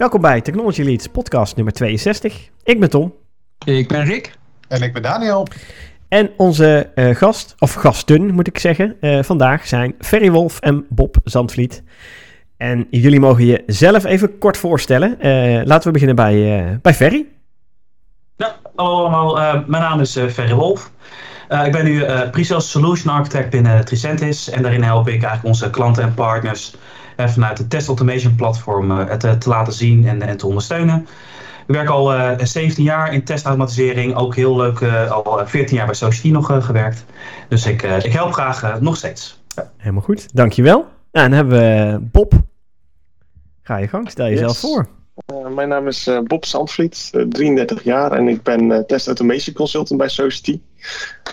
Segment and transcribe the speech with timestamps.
[0.00, 2.48] Welkom bij Technology Leads podcast nummer 62.
[2.62, 3.14] Ik ben Tom.
[3.64, 4.38] Ik ben Rick.
[4.68, 5.46] En ik ben Daniel.
[6.08, 10.86] En onze uh, gast, of gasten moet ik zeggen, uh, vandaag zijn Ferry Wolf en
[10.88, 11.82] Bob Zandvliet.
[12.56, 15.16] En jullie mogen je zelf even kort voorstellen.
[15.26, 17.26] Uh, laten we beginnen bij, bij Ferry.
[18.36, 19.34] Ja, hallo allemaal.
[19.66, 20.92] mijn naam is Ferry Wolf.
[21.64, 24.50] ik ben nu Pre-Sales Solution Architect binnen Tricentis.
[24.50, 26.74] En daarin help ik eigenlijk onze klanten en partners
[27.28, 31.06] vanuit het Test Automation platform het te laten zien en, en te ondersteunen.
[31.70, 34.14] Ik werk al uh, 17 jaar in testautomatisering.
[34.14, 37.04] Ook heel leuk, uh, al 14 jaar bij Society nog uh, gewerkt.
[37.48, 39.40] Dus ik, ik help graag nog steeds.
[39.48, 39.70] Ja.
[39.76, 40.86] Helemaal goed, dankjewel.
[41.12, 42.32] Nou, dan hebben we Bob.
[43.62, 44.60] Ga je gang, stel jezelf yes.
[44.60, 44.88] voor.
[45.54, 50.60] mijn naam is Bob Zandvliet, 33 jaar en ik ben test automation consultant bij Society.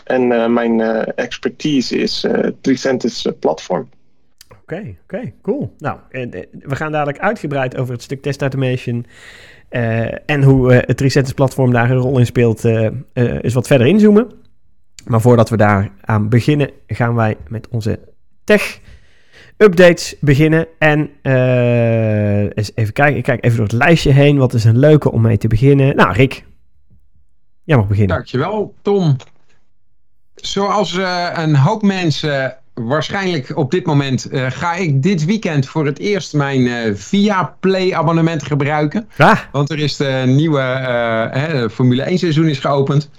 [0.04, 0.82] En mijn
[1.16, 3.90] expertise is uh, Tricentis platform.
[4.72, 5.76] Oké, okay, cool.
[5.78, 6.00] Nou,
[6.52, 9.06] we gaan dadelijk uitgebreid over het stuk test automation
[9.70, 12.90] uh, en hoe het Tricentis platform daar een rol in speelt, uh,
[13.42, 14.32] is wat verder inzoomen.
[15.06, 18.00] Maar voordat we daar aan beginnen, gaan wij met onze
[18.44, 18.80] tech
[19.58, 20.68] updates beginnen.
[20.80, 21.10] En
[22.54, 24.38] eens even kijken, ik kijk even door het lijstje heen.
[24.38, 25.96] Wat is een leuke om mee te beginnen?
[25.96, 26.44] Nou, Rick,
[27.64, 28.16] jij mag beginnen.
[28.16, 29.16] Dankjewel, Tom.
[30.36, 30.94] Zoals
[31.34, 36.34] een hoop mensen waarschijnlijk op dit moment uh, ga ik dit weekend voor het eerst
[36.34, 39.10] mijn uh, Via Play abonnement gebruiken.
[39.18, 39.40] Ah.
[39.52, 43.10] Want er is de nieuwe uh, hè, Formule 1 seizoen is geopend.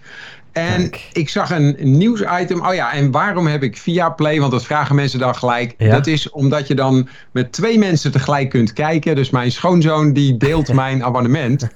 [0.58, 1.08] En Kijk.
[1.12, 2.66] ik zag een nieuwsitem.
[2.66, 4.40] Oh ja, en waarom heb ik via Play?
[4.40, 5.74] Want dat vragen mensen dan gelijk.
[5.78, 5.90] Ja.
[5.90, 9.14] Dat is omdat je dan met twee mensen tegelijk kunt kijken.
[9.14, 11.68] Dus mijn schoonzoon die deelt mijn abonnement.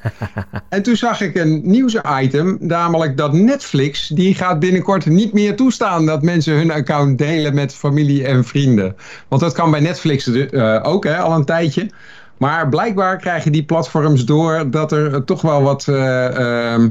[0.68, 2.56] En toen zag ik een nieuwsitem.
[2.60, 7.74] Namelijk dat Netflix, die gaat binnenkort niet meer toestaan dat mensen hun account delen met
[7.74, 8.96] familie en vrienden.
[9.28, 11.90] Want dat kan bij Netflix uh, ook hè, al een tijdje.
[12.36, 15.86] Maar blijkbaar krijgen die platforms door dat er toch wel wat...
[15.88, 15.96] Uh,
[16.38, 16.84] uh,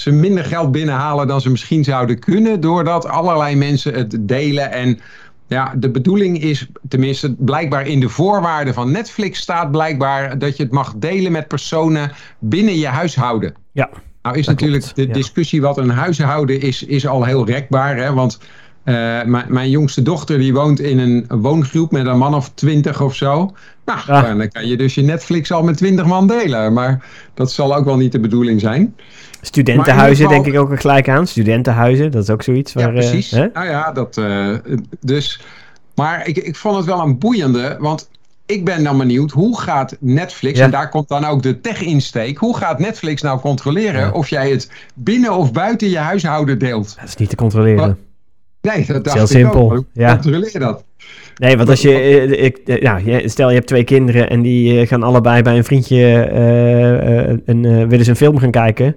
[0.00, 2.60] ze minder geld binnenhalen dan ze misschien zouden kunnen.
[2.60, 4.72] Doordat allerlei mensen het delen.
[4.72, 5.00] En
[5.46, 10.62] ja, de bedoeling is, tenminste blijkbaar in de voorwaarden van Netflix staat blijkbaar dat je
[10.62, 13.54] het mag delen met personen binnen je huishouden.
[13.72, 13.90] Ja.
[14.22, 14.96] Nou is natuurlijk klopt.
[14.96, 15.12] de ja.
[15.12, 17.96] discussie wat een huishouden is, is al heel rekbaar.
[17.96, 18.12] Hè?
[18.12, 18.38] Want
[18.84, 23.14] uh, mijn jongste dochter die woont in een woongroep met een man of twintig of
[23.14, 23.54] zo.
[23.84, 24.38] Nou, ah.
[24.38, 26.72] dan kan je dus je Netflix al met twintig man delen.
[26.72, 27.04] Maar
[27.34, 28.96] dat zal ook wel niet de bedoeling zijn.
[29.40, 30.42] Studentenhuizen geval...
[30.42, 31.26] denk ik ook gelijk aan.
[31.26, 32.72] Studentenhuizen, dat is ook zoiets.
[32.72, 33.32] Waar, ja, precies.
[33.32, 34.56] Uh, nou ja, dat, uh,
[35.00, 35.40] dus...
[35.94, 38.08] Maar ik, ik vond het wel een boeiende, want
[38.46, 40.64] ik ben dan benieuwd, hoe gaat Netflix, ja.
[40.64, 44.10] en daar komt dan ook de tech-insteek, hoe gaat Netflix nou controleren ja.
[44.10, 46.96] of jij het binnen of buiten je huishouden deelt?
[47.00, 47.98] Dat is niet te controleren.
[48.62, 49.72] Nee, dat dacht heel ik simpel.
[49.72, 49.84] ook.
[49.92, 50.12] Ja.
[50.12, 50.84] controleer je dat?
[51.34, 55.42] Nee, want als je, ik, nou, stel je hebt twee kinderen en die gaan allebei
[55.42, 55.96] bij een vriendje
[56.32, 58.96] uh, een, uh, willen ze een film gaan kijken.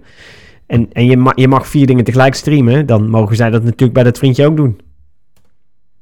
[0.68, 3.94] En, en je, ma je mag vier dingen tegelijk streamen, dan mogen zij dat natuurlijk
[3.94, 4.81] bij dat vriendje ook doen.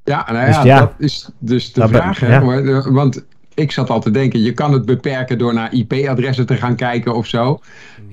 [0.03, 0.79] Ja, nou ja, dus, ja.
[0.79, 2.19] dat is dus de dat vraag.
[2.19, 2.33] Hè?
[2.33, 2.39] Ja.
[2.39, 6.55] Maar, want ik zat al te denken, je kan het beperken door naar IP-adressen te
[6.55, 7.59] gaan kijken of zo.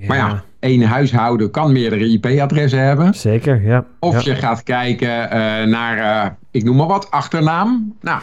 [0.07, 3.15] Maar ja, één huishouden kan meerdere IP-adressen hebben.
[3.15, 3.85] Zeker, ja.
[3.99, 5.31] Of je gaat kijken uh,
[5.65, 7.95] naar, uh, ik noem maar wat, achternaam.
[8.01, 8.21] Nou,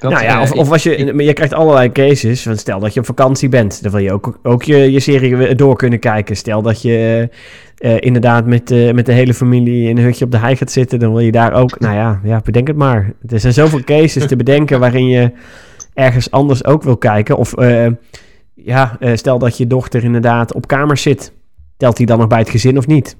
[0.00, 2.44] dat, nou ja, of, uh, of als je, je krijgt allerlei cases.
[2.44, 5.54] Want stel dat je op vakantie bent, dan wil je ook, ook je, je serie
[5.54, 6.36] door kunnen kijken.
[6.36, 7.28] Stel dat je
[7.78, 10.70] uh, inderdaad met, uh, met de hele familie in een hutje op de hei gaat
[10.70, 13.12] zitten, dan wil je daar ook, nou ja, ja bedenk het maar.
[13.28, 15.32] Er zijn zoveel cases te bedenken waarin je
[15.94, 17.36] ergens anders ook wil kijken.
[17.36, 17.86] Of uh,
[18.54, 21.32] ja, stel dat je dochter inderdaad op kamer zit,
[21.76, 23.16] telt die dan nog bij het gezin of niet?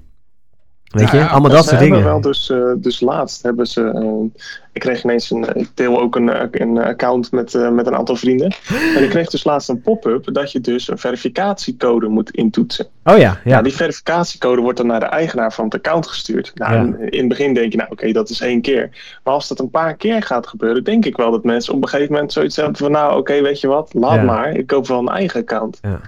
[0.87, 2.03] Weet je, ja, allemaal dat soort dingen.
[2.03, 3.81] Wel dus, uh, dus laatst hebben ze.
[3.81, 4.41] Uh,
[4.73, 5.55] ik kreeg ineens een.
[5.55, 8.55] Ik deel ook een, een account met, uh, met een aantal vrienden.
[8.95, 12.87] En ik kreeg dus laatst een pop-up dat je dus een verificatiecode moet intoetsen.
[13.03, 13.51] Oh ja, ja.
[13.51, 16.51] Nou, die verificatiecode wordt dan naar de eigenaar van het account gestuurd.
[16.55, 17.07] Nou, ja.
[17.09, 18.89] in het begin denk je, nou oké, okay, dat is één keer.
[19.23, 21.89] Maar als dat een paar keer gaat gebeuren, denk ik wel dat mensen op een
[21.89, 24.23] gegeven moment zoiets hebben van, nou oké, okay, weet je wat, laat ja.
[24.23, 24.55] maar.
[24.55, 25.79] Ik koop wel een eigen account.
[25.81, 25.99] Ja.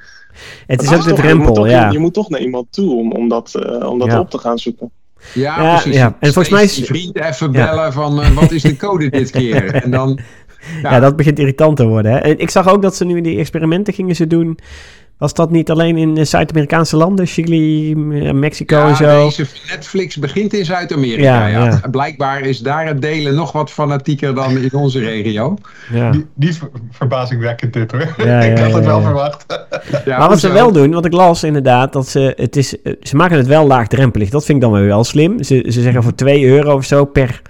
[0.68, 1.84] Het is ook de drempel, je moet, ja.
[1.84, 4.20] Toch, je moet toch naar iemand toe om, om dat, uh, om dat ja.
[4.20, 4.92] op te gaan zoeken.
[5.34, 5.96] Ja, ja precies.
[5.96, 6.16] Ja.
[6.20, 6.76] En volgens mij is...
[6.76, 9.74] Je vriend even bellen van uh, wat is de code dit keer?
[9.76, 10.20] En dan...
[10.82, 11.00] Ja.
[11.00, 12.12] dat begint irritant te worden.
[12.12, 12.18] Hè?
[12.18, 14.60] En ik zag ook dat ze nu die experimenten gingen ze doen...
[15.20, 17.96] Was dat niet alleen in Zuid-Amerikaanse landen, Chili,
[18.34, 19.26] Mexico ja, en zo?
[19.26, 21.22] Deze Netflix begint in Zuid-Amerika.
[21.22, 21.66] Ja, ja.
[21.66, 25.58] ja, Blijkbaar is daar het delen nog wat fanatieker dan in onze regio.
[25.92, 26.12] Ja.
[26.12, 26.60] Die, die is
[26.92, 28.02] verbazingwekkend dit hoor.
[28.52, 29.46] ik had het wel verwacht.
[30.06, 33.38] maar wat ze wel doen, wat ik las inderdaad, dat ze, het is, ze maken
[33.38, 34.30] het wel laagdrempelig.
[34.30, 35.44] Dat vind ik dan wel slim.
[35.44, 37.42] Ze, ze zeggen voor 2 euro of zo per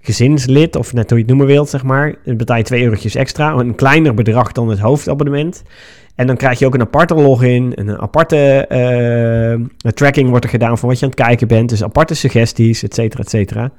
[0.00, 3.52] gezinslid, of net hoe je het noemen wilt, zeg maar, betaal je 2 eurotjes extra.
[3.52, 5.62] Een kleiner bedrag dan het hoofdabonnement.
[6.16, 8.66] En dan krijg je ook een aparte login, een aparte
[9.82, 11.68] uh, tracking wordt er gedaan van wat je aan het kijken bent.
[11.68, 13.70] Dus aparte suggesties, et cetera, et cetera.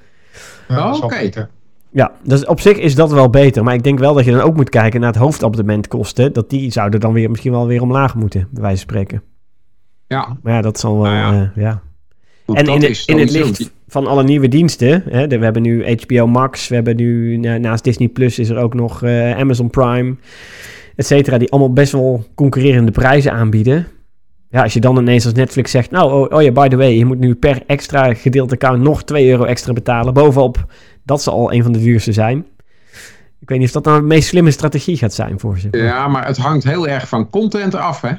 [0.68, 1.48] Ja, oh, Oké.
[1.92, 3.64] Ja, dus op zich is dat wel beter.
[3.64, 6.34] Maar ik denk wel dat je dan ook moet kijken naar het hoofdabonnementkosten.
[6.34, 9.24] Dat die zouden dan weer misschien wel weer omlaag moeten, bij wijze van spreken.
[10.08, 10.38] Ja.
[10.42, 11.52] Maar ja, dat zal wel, nou ja.
[11.56, 11.82] Uh, ja.
[12.54, 15.04] en in, de, in het licht van alle nieuwe diensten.
[15.10, 18.74] Hè, we hebben nu HBO Max, we hebben nu naast Disney Plus is er ook
[18.74, 20.16] nog uh, Amazon Prime,
[20.98, 23.88] et cetera, die allemaal best wel concurrerende prijzen aanbieden.
[24.50, 26.98] Ja, als je dan ineens als Netflix zegt, nou, oh, oh ja, by the way,
[26.98, 30.14] je moet nu per extra gedeeld account nog 2 euro extra betalen.
[30.14, 30.66] Bovenop,
[31.04, 32.46] dat zal al een van de duurste zijn.
[33.40, 35.68] Ik weet niet of dat nou de meest slimme strategie gaat zijn voor ze.
[35.72, 38.12] Ja, maar het hangt heel erg van content af, hè?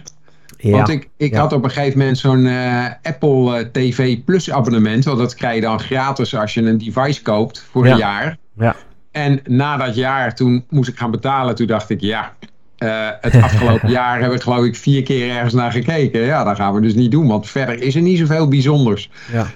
[0.57, 0.71] Ja.
[0.71, 5.05] Want ik, ik had op een gegeven moment zo'n uh, Apple uh, TV Plus abonnement.
[5.05, 8.37] Want dat krijg je dan gratis als je een device koopt voor een jaar.
[8.57, 8.77] Ja.
[9.11, 11.55] En na dat jaar, toen moest ik gaan betalen.
[11.55, 12.33] Toen dacht ik, ja,
[12.79, 16.21] uh, het afgelopen jaar heb ik geloof ik vier keer ergens naar gekeken.
[16.21, 17.27] Ja, dat gaan we dus niet doen.
[17.27, 19.11] Want verder is er niet zoveel bijzonders.
[19.33, 19.47] Ja.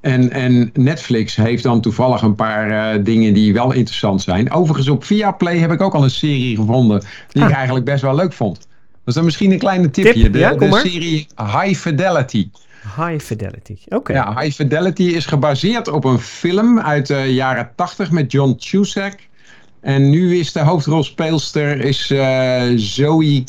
[0.00, 4.50] En, en Netflix heeft dan toevallig een paar dingen die wel interessant zijn.
[4.52, 7.56] Overigens op Viaplay heb ik ook al een serie gevonden die ik ah.
[7.56, 8.56] eigenlijk best wel leuk vond.
[8.56, 8.68] Dat
[9.04, 10.30] is dan misschien een kleine tipje.
[10.30, 12.50] de, de serie High Fidelity.
[12.96, 14.12] High Fidelity, oké.
[14.12, 19.28] Ja, High Fidelity is gebaseerd op een film uit de jaren 80 met John Cusack.
[19.80, 23.44] En nu is de hoofdrolspeelster is, uh, Zoe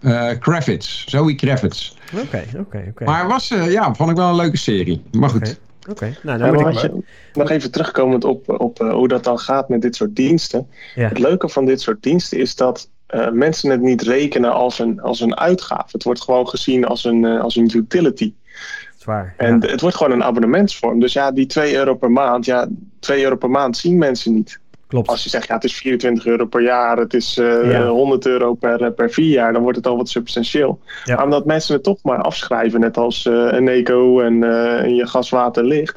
[0.00, 1.04] uh, Kravitz.
[1.06, 1.92] Zoe Kravitz.
[2.22, 3.04] Oké, oké, oké.
[3.04, 5.02] Maar was, ja, vond ik wel een leuke serie.
[5.12, 5.58] Maar goed.
[5.90, 6.90] Oké, nou dan moet ik...
[7.32, 10.68] Nog even terugkomend op, op hoe dat dan gaat met dit soort diensten.
[10.94, 15.00] Het leuke van dit soort diensten is dat uh, mensen het niet rekenen als een,
[15.00, 15.88] als een uitgave.
[15.92, 18.32] Het wordt gewoon gezien als een, uh, als een utility.
[18.96, 19.34] Zwaar.
[19.36, 21.00] En het wordt gewoon een abonnementsvorm.
[21.00, 22.68] Dus ja, die 2 euro per maand, ja,
[23.00, 24.60] 2 euro per maand zien mensen niet.
[24.88, 25.08] Klopt.
[25.08, 27.86] Als je zegt, ja, het is 24 euro per jaar, het is uh, ja.
[27.86, 30.80] 100 euro per, per vier jaar, dan wordt het al wat substantieel.
[31.04, 31.14] Ja.
[31.14, 34.42] Maar omdat mensen het toch maar afschrijven, net als een eco en,
[34.82, 35.96] en je gas, water, licht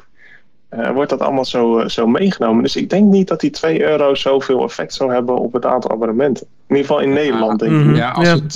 [0.78, 2.62] uh, wordt dat allemaal zo, uh, zo meegenomen.
[2.62, 5.90] Dus ik denk niet dat die 2 euro zoveel effect zou hebben op het aantal
[5.90, 6.46] abonnementen.
[6.68, 7.78] In ieder geval in Nederland, denk ik.
[7.78, 7.94] Mm -hmm.
[7.94, 8.48] Ja, als het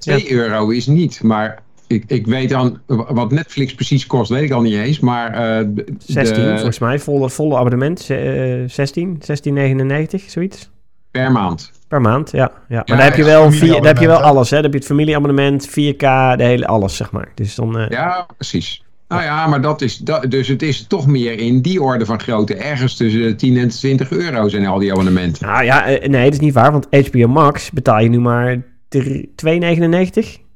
[0.00, 4.42] 2 ja, euro is niet, maar ik, ik weet dan wat Netflix precies kost, weet
[4.42, 5.00] ik al niet eens.
[5.00, 6.52] Maar, uh, 16 de...
[6.54, 8.00] volgens mij, volle, volle abonnement.
[8.00, 9.22] 16,
[10.18, 10.70] 16,99, zoiets.
[11.10, 11.72] Per maand.
[11.88, 12.38] Per maand, ja.
[12.38, 12.52] ja.
[12.68, 14.50] Maar ja, daar heb je wel, vier, daar heb je wel alles.
[14.50, 14.54] Hè?
[14.54, 16.04] Dan heb je het familieabonnement, 4K,
[16.36, 17.28] de hele alles, zeg maar.
[17.34, 18.84] Dus dan, ja, precies.
[19.08, 22.20] Nou ja, maar dat is, dat, dus het is toch meer in die orde van
[22.20, 22.54] grootte.
[22.54, 25.46] Ergens tussen 10 en 20 euro zijn al die abonnementen.
[25.46, 26.72] Nou ja, nee, dat is niet waar.
[26.72, 30.48] Want HBO Max betaal je nu maar 2,99?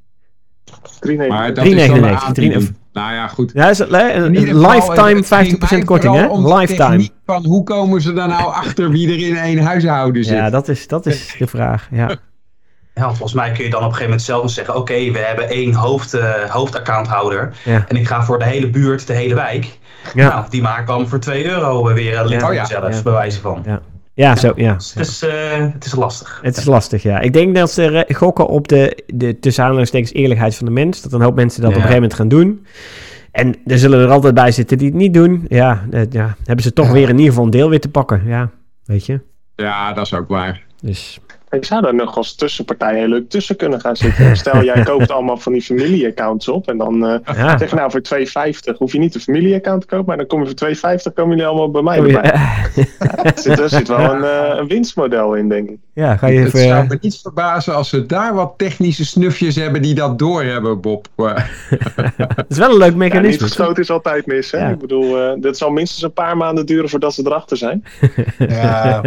[1.09, 1.27] 3,99.
[1.27, 1.71] Maar dat 3,99.
[1.71, 3.51] Is nou ja, goed.
[3.53, 5.23] Ja, is het, een lifetime
[5.81, 6.55] 50% korting, hè?
[6.57, 7.09] Lifetime.
[7.25, 10.33] Van hoe komen ze dan nou achter wie er in één huishouden zit?
[10.33, 11.87] Ja, dat is, dat is de vraag.
[11.91, 12.17] Ja.
[12.93, 15.49] Ja, volgens mij kun je dan op een gegeven moment zelf zeggen: Oké, we hebben
[15.49, 17.53] één hoofd, uh, hoofdaccounthouder.
[17.63, 17.85] Ja.
[17.87, 19.77] En ik ga voor de hele buurt, de hele wijk.
[20.13, 20.29] Ja.
[20.29, 22.47] Nou, die maken dan voor 2 euro weer een lid ja.
[22.47, 22.65] oh, ja.
[22.65, 23.63] zelf, bij wijze van.
[23.65, 23.81] Ja.
[24.15, 24.73] Ja, zo, ja.
[24.73, 25.31] Dus het is, uh,
[25.73, 26.39] het is lastig.
[26.41, 27.19] Het is lastig, ja.
[27.19, 31.01] Ik denk dat ze gokken op de, de tussen aanhalingstekens eerlijkheid van de mens.
[31.01, 32.65] Dat een hoop mensen dat op een gegeven moment gaan doen.
[33.31, 35.45] En er zullen er altijd bij zitten die het niet doen.
[35.49, 38.21] Ja, uh, ja hebben ze toch weer in ieder geval een deel weer te pakken.
[38.25, 38.49] Ja,
[38.83, 39.21] weet je.
[39.55, 40.63] Ja, dat is ook waar.
[40.81, 41.19] Dus
[41.49, 44.37] ik zou daar nog als tussenpartij heel leuk tussen kunnen gaan zitten.
[44.37, 46.67] Stel, jij koopt allemaal van die familieaccounts op.
[46.67, 47.57] En dan uh, ja.
[47.57, 48.01] zeg je nou voor
[48.71, 50.05] 2,50 hoef je niet een familieaccount te kopen.
[50.05, 52.33] Maar dan kom je voor 2,50 komen jullie allemaal bij mij oh, erbij.
[52.75, 53.23] Ja.
[53.23, 55.77] er, zit, er zit wel een, uh, een, winstmodel in, denk ik.
[55.93, 59.55] Ja, ga je even, het zou me niet verbazen als ze daar wat technische snufjes
[59.55, 61.07] hebben die dat doorhebben, Bob.
[62.35, 63.31] Het is wel een leuk mechanisme.
[63.31, 64.51] Ja, niet geschoten is altijd mis.
[64.51, 64.71] Hè?
[64.71, 67.83] Ik bedoel, uh, dit zal minstens een paar maanden duren voordat ze erachter zijn.
[68.37, 69.01] ja.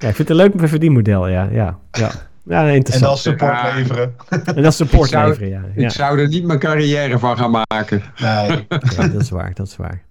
[0.00, 1.48] Ja, ik vind het een leuk verdienmodel, ja.
[1.52, 2.10] ja, ja.
[2.50, 2.94] Ja, interessant.
[2.94, 3.74] En dan support ja.
[3.74, 4.14] leveren.
[4.56, 5.84] En dan support zou, leveren, ja.
[5.84, 8.02] Ik zou er niet mijn carrière van gaan maken.
[8.16, 8.66] Nee.
[8.96, 10.02] Ja, dat is waar, dat is waar.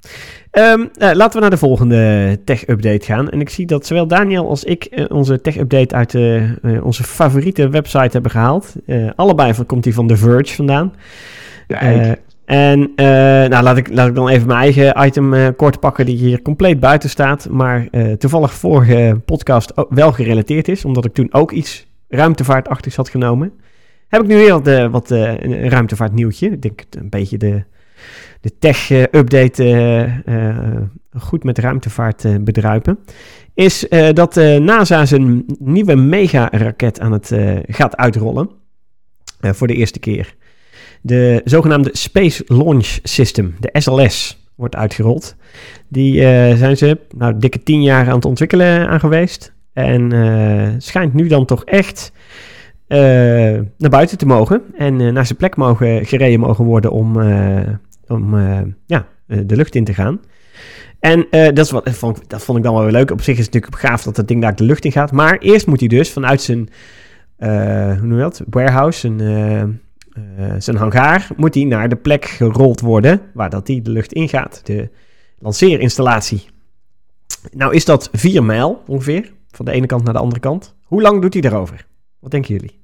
[0.51, 3.29] Um, uh, laten we naar de volgende tech-update gaan.
[3.29, 7.69] En ik zie dat zowel Daniel als ik uh, onze tech-update uit uh, onze favoriete
[7.69, 8.75] website hebben gehaald.
[9.15, 10.93] allebei van, komt die van The Verge vandaan.
[11.67, 12.15] Ja,
[12.49, 13.05] en uh,
[13.49, 16.41] nou, laat, ik, laat ik dan even mijn eigen item uh, kort pakken die hier
[16.41, 17.49] compleet buiten staat.
[17.49, 20.85] Maar uh, toevallig vorige podcast wel gerelateerd is.
[20.85, 23.51] Omdat ik toen ook iets ruimtevaartachtigs had genomen.
[24.07, 26.49] Heb ik nu weer wat, wat een ruimtevaartnieuwtje.
[26.49, 27.63] Ik denk een beetje de,
[28.41, 29.63] de tech-update
[31.17, 32.99] goed met ruimtevaart bedruipen.
[33.53, 37.33] Is dat NASA zijn nieuwe mega-raket aan het
[37.67, 38.49] gaat uitrollen.
[39.41, 40.35] voor de eerste keer
[41.01, 44.47] de zogenaamde Space Launch System, de SLS.
[44.55, 45.35] wordt uitgerold.
[45.87, 46.21] Die
[46.55, 49.53] zijn ze nou, dikke tien jaar aan het ontwikkelen aan geweest.
[49.73, 50.11] En
[50.77, 52.11] schijnt nu dan toch echt
[53.77, 54.61] naar buiten te mogen.
[54.77, 57.21] En naar zijn plek mogen, gereden mogen worden om,
[58.07, 58.35] om
[58.85, 60.19] ja, de lucht in te gaan.
[60.99, 63.11] En dat, is wat, vond, dat vond ik dan wel weer leuk.
[63.11, 65.11] Op zich is het natuurlijk gaaf dat dat ding daar de lucht in gaat.
[65.11, 66.69] Maar eerst moet hij dus vanuit zijn,
[67.37, 69.17] hoe noem je warehouse, zijn
[70.39, 74.13] uh, zijn hangaar moet hij naar de plek gerold worden waar dat die de lucht
[74.13, 74.61] ingaat.
[74.63, 74.89] De
[75.39, 76.45] lanceerinstallatie.
[77.51, 80.75] Nou is dat 4 mijl ongeveer, van de ene kant naar de andere kant.
[80.83, 81.85] Hoe lang doet hij daarover?
[82.19, 82.78] Wat denken jullie?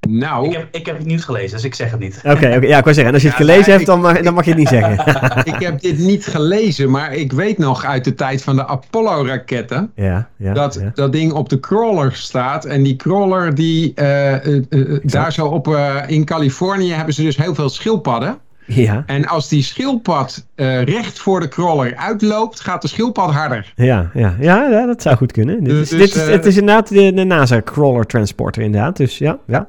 [0.00, 0.46] Nou...
[0.46, 2.20] Ik heb, ik heb het nieuws gelezen, dus ik zeg het niet.
[2.24, 4.34] Oké, okay, ja, ik wou zeggen, en als je het gelezen hebt, dan mag, dan
[4.34, 5.16] mag je het niet zeggen.
[5.54, 9.92] ik heb dit niet gelezen, maar ik weet nog uit de tijd van de Apollo-raketten...
[9.94, 12.64] Ja, ja, dat dat ding op de crawler staat.
[12.64, 15.78] En die crawler, die, uh, uh, daar zo op...
[16.06, 18.38] in Californië hebben ze dus heel veel schildpadden.
[18.68, 19.02] Ja.
[19.06, 23.72] En als die schildpad uh, recht voor de crawler uitloopt, gaat de schildpad harder.
[23.76, 24.36] Ja, ja.
[24.40, 25.64] ja, ja dat zou goed kunnen.
[25.64, 28.96] Dus, dit is, dit uh, het is inderdaad de, de NASA crawler transporter inderdaad.
[28.96, 29.68] Dus ja, ja.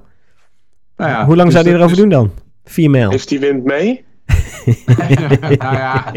[1.00, 2.32] Nou ja, Hoe lang dus zou die erover doen dan?
[2.64, 3.10] Vier mijl.
[3.10, 4.04] Heeft die wind mee?
[5.58, 6.12] nou ja,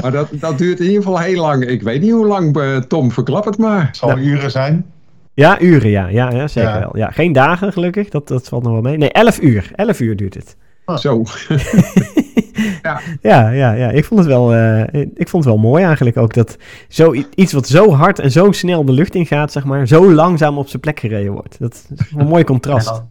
[0.00, 1.66] maar dat, dat duurt in ieder geval heel lang.
[1.66, 3.86] Ik weet niet hoe lang, uh, Tom, verklap het maar.
[3.86, 4.20] Het zal nou.
[4.20, 4.86] uren zijn.
[5.34, 6.08] Ja, uren, ja.
[6.08, 6.78] Ja, ja zeker ja.
[6.78, 6.96] wel.
[6.96, 8.08] Ja, geen dagen, gelukkig.
[8.08, 8.96] Dat, dat valt nog wel mee.
[8.96, 9.70] Nee, elf uur.
[9.74, 10.56] Elf uur duurt het.
[10.84, 10.96] Oh.
[10.96, 11.22] Zo.
[12.82, 13.00] ja.
[13.22, 13.90] ja, ja, ja.
[13.90, 16.34] Ik vond het wel, uh, ik vond het wel mooi eigenlijk ook.
[16.34, 16.56] Dat
[16.88, 20.58] zo, iets wat zo hard en zo snel de lucht ingaat, zeg maar, zo langzaam
[20.58, 21.56] op zijn plek gereden wordt.
[21.58, 23.02] Dat is een mooi contrast.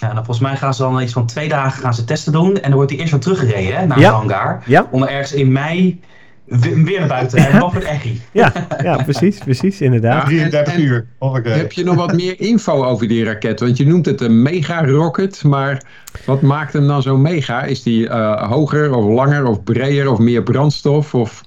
[0.00, 2.54] Ja, dan volgens mij gaan ze dan iets van twee dagen gaan ze testen doen.
[2.54, 4.08] En dan wordt hij eerst weer teruggereden hè, naar ja.
[4.08, 4.62] de hangar.
[4.64, 4.88] Ja.
[4.90, 6.00] Om ergens in mei
[6.48, 8.20] weer naar buiten en nog het echi.
[8.32, 8.52] Ja,
[8.82, 10.26] ja, precies, precies, inderdaad.
[10.26, 11.06] 33 uur.
[11.42, 13.60] Heb je nog wat meer info over die raket?
[13.60, 15.82] Want je noemt het een mega-rocket, maar
[16.24, 17.62] wat maakt hem dan zo mega?
[17.62, 21.14] Is die uh, hoger of langer of breder of meer brandstof?
[21.14, 21.42] Of...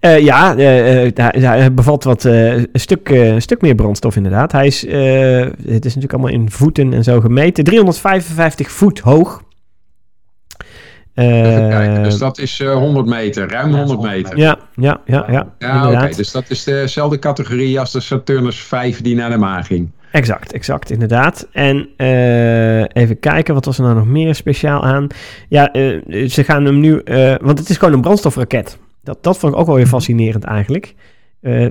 [0.00, 4.52] Uh, ja, uh, hij bevat wat, een, stuk, een stuk meer brandstof inderdaad.
[4.52, 7.64] Hij is, het is natuurlijk allemaal in voeten en zo gemeten.
[7.64, 9.42] 355 voet hoog.
[11.14, 14.36] Kijken, dus dat is 100 meter, ruim 100 meter.
[14.36, 15.26] Ja, ja, ja.
[15.28, 16.16] Ja, ja oké.
[16.16, 19.90] Dus dat is dezelfde categorie als de Saturnus 5 die naar de maan ging.
[20.10, 21.48] Exact, exact, inderdaad.
[21.52, 25.06] En uh, even kijken, wat was er nou nog meer speciaal aan?
[25.48, 28.78] Ja, uh, ze gaan hem nu, uh, want het is gewoon een brandstofraket.
[29.10, 30.94] Dat, dat vond ik ook wel weer fascinerend eigenlijk.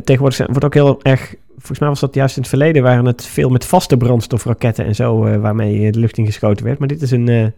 [0.04, 3.26] tegenwoordig wordt ook heel erg, volgens mij was dat juist in het verleden, waren het
[3.26, 6.80] veel met vaste brandstofraketten en zo, waarmee de lucht in geschoten werd.
[6.80, 7.54] Maar dit is een,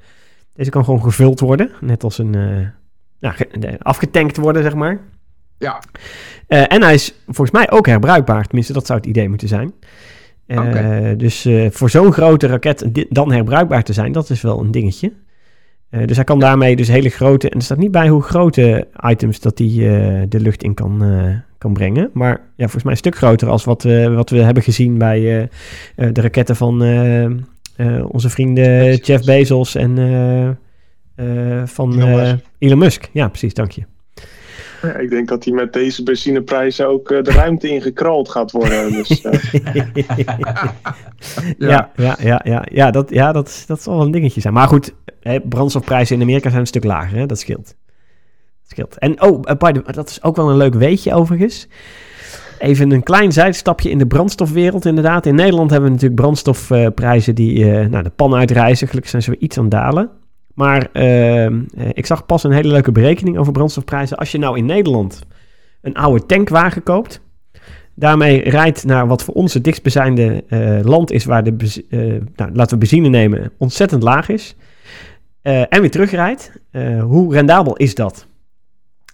[0.53, 2.29] deze kan gewoon gevuld worden, net als een,
[3.19, 3.35] nou,
[3.79, 4.99] afgetankt worden, zeg maar.
[5.57, 5.81] Ja.
[6.47, 9.73] en hij is volgens mij ook herbruikbaar, tenminste dat zou het idee moeten zijn.
[10.47, 11.15] Okay.
[11.15, 15.13] dus uh, voor zo'n grote raket dan herbruikbaar te zijn, dat is wel een dingetje.
[15.91, 18.87] Uh, dus hij kan daarmee dus hele grote, en er staat niet bij hoe grote
[19.07, 21.03] items dat hij uh, de lucht in kan,
[21.57, 22.09] kan brengen.
[22.13, 23.83] Maar ja, volgens mij een stuk groter als wat,
[24.13, 25.49] wat we hebben gezien bij
[25.95, 26.81] de raketten van
[28.07, 29.95] onze vrienden Jeff Bezos en
[31.65, 32.37] van Elon Musk.
[32.57, 33.09] Elon Musk.
[33.11, 33.83] Ja, precies, dank je.
[34.81, 38.91] Ja, ik denk dat hij met deze benzineprijzen ook uh, de ruimte ingekrald gaat worden.
[39.01, 39.33] Dus, uh.
[41.57, 41.91] ja.
[41.95, 44.53] ja, ja, ja, ja, dat, ja dat, dat zal wel een dingetje zijn.
[44.53, 47.25] Maar goed, hè, brandstofprijzen in Amerika zijn een stuk lager, hè?
[47.25, 47.65] dat scheelt.
[47.65, 48.97] Dat scheelt.
[48.97, 51.67] En oh, by the, dat is ook wel een leuk weetje overigens.
[52.59, 55.25] Even een klein zijstapje in de brandstofwereld inderdaad.
[55.25, 58.87] In Nederland hebben we natuurlijk brandstofprijzen die uh, nou, de pan uitreizen.
[58.87, 60.09] Gelukkig zijn ze weer iets aan het dalen.
[60.55, 61.45] Maar uh,
[61.93, 64.17] ik zag pas een hele leuke berekening over brandstofprijzen.
[64.17, 65.21] Als je nou in Nederland
[65.81, 67.21] een oude tankwagen koopt,
[67.95, 72.51] daarmee rijdt naar wat voor ons het dichtstbijzijnde uh, land is, waar de, uh, nou,
[72.53, 74.55] laten we benzine nemen, ontzettend laag is,
[75.41, 76.51] en weer terugrijdt,
[77.01, 78.27] hoe rendabel is dat?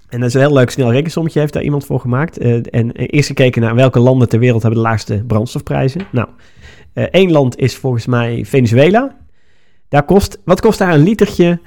[0.10, 2.38] En dat is een heel leuk snel rekensommetje, heeft daar iemand voor gemaakt.
[2.70, 6.02] en eerst gekeken naar welke landen ter wereld hebben de laagste brandstofprijzen.
[6.12, 6.28] Nou,
[6.94, 9.16] één land is volgens mij Venezuela.
[9.90, 11.60] Daar kost, wat kost daar een litertje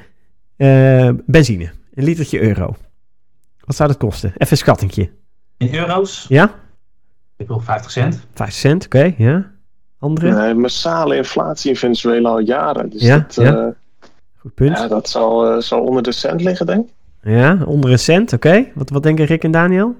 [0.57, 1.71] uh, benzine?
[1.95, 2.77] Een litertje euro.
[3.65, 4.29] Wat zou dat kosten?
[4.29, 5.11] Even een schattingje.
[5.57, 6.27] In euro's?
[6.29, 6.55] Ja?
[7.37, 8.27] Ik wil 50 cent.
[8.35, 9.51] 50 cent, oké, okay, ja.
[9.99, 10.33] Andere?
[10.33, 12.91] Nee, massale inflatie in Venezuela al jaren.
[12.91, 13.53] Dus ja, dat, ja.
[13.53, 13.69] Uh,
[14.37, 14.79] Goed punt.
[14.79, 16.95] Ja, dat zal, uh, zal onder de cent liggen, denk ik.
[17.23, 18.49] Ja, onder een cent, oké.
[18.49, 18.73] Okay.
[18.75, 19.97] Wat, wat denken Rick en Daniel?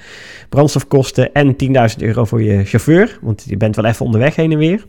[0.49, 1.57] brandstofkosten en
[1.97, 4.85] 10.000 euro voor je chauffeur, want je bent wel even onderweg heen en weer,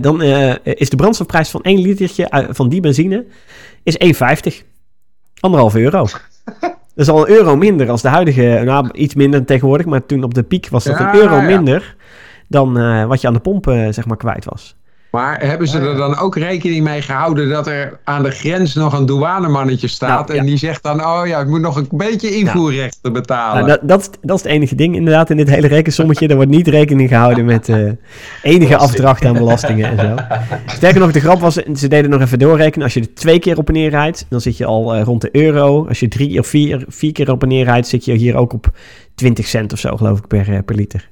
[0.00, 0.22] dan
[0.62, 3.24] is de brandstofprijs van één litertje van die benzine
[3.82, 3.96] is
[4.52, 4.66] 1,50.
[5.40, 6.06] Anderhalf euro.
[6.94, 10.24] Dat is al een euro minder als de huidige, nou iets minder tegenwoordig, maar toen
[10.24, 11.42] op de piek was dat ja, een euro ja.
[11.42, 11.96] minder
[12.52, 14.76] dan uh, wat je aan de pomp uh, zeg maar kwijt was.
[15.12, 18.92] Maar hebben ze er dan ook rekening mee gehouden dat er aan de grens nog
[18.98, 22.36] een douanemannetje staat nou, en die zegt dan, oh ja, ik moet nog een beetje
[22.36, 23.66] invoerrechten nou, betalen.
[23.66, 26.28] Nou, dat, dat, is, dat is het enige ding inderdaad in dit hele rekensommetje.
[26.28, 27.90] er wordt niet rekening gehouden met uh,
[28.42, 30.36] enige afdracht aan belastingen en zo.
[30.76, 32.84] Sterker nog, de grap was, ze deden nog even doorrekenen.
[32.84, 35.20] Als je er twee keer op en neer rijdt, dan zit je al uh, rond
[35.20, 35.86] de euro.
[35.88, 38.52] Als je drie of vier, vier keer op en neer rijdt, zit je hier ook
[38.52, 38.70] op
[39.14, 41.10] 20 cent of zo, geloof ik, per, per liter.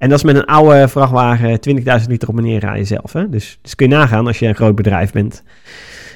[0.00, 1.58] En dat is met een oude vrachtwagen
[2.00, 3.12] 20.000 liter op meneer rijden zelf.
[3.12, 3.28] Hè?
[3.28, 5.42] Dus, dus kun je nagaan als je een groot bedrijf bent,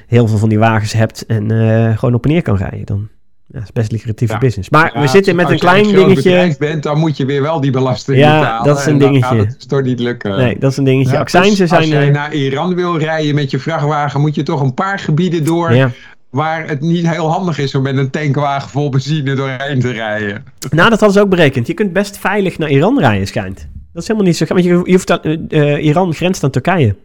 [0.06, 2.84] heel veel van die wagens hebt en uh, gewoon op en neer kan rijden.
[2.84, 3.08] Dan
[3.46, 4.38] ja, is best lucratieve ja.
[4.38, 4.70] business.
[4.70, 6.04] Maar ja, we zitten met een klein dingetje.
[6.04, 8.58] Als je een bedrijf bent, dan moet je weer wel die belasting ja, betalen.
[8.58, 9.36] Ja, dat is een dingetje.
[9.36, 10.36] Dat is toch niet lukken.
[10.36, 11.18] Nee, dat is een dingetje.
[11.18, 11.82] Accijnzen dus zijn...
[11.82, 15.44] Als jij naar Iran wil rijden met je vrachtwagen, moet je toch een paar gebieden
[15.44, 15.92] door
[16.30, 20.44] waar het niet heel handig is om met een tankwagen vol benzine doorheen te rijden.
[20.70, 21.66] Nou, dat hadden ze ook berekend.
[21.66, 23.68] Je kunt best veilig naar Iran rijden, schijnt.
[23.94, 24.44] Dat is helemaal niet zo.
[24.44, 26.96] Want je, je hoeft aan, uh, Iran grenst aan Turkije.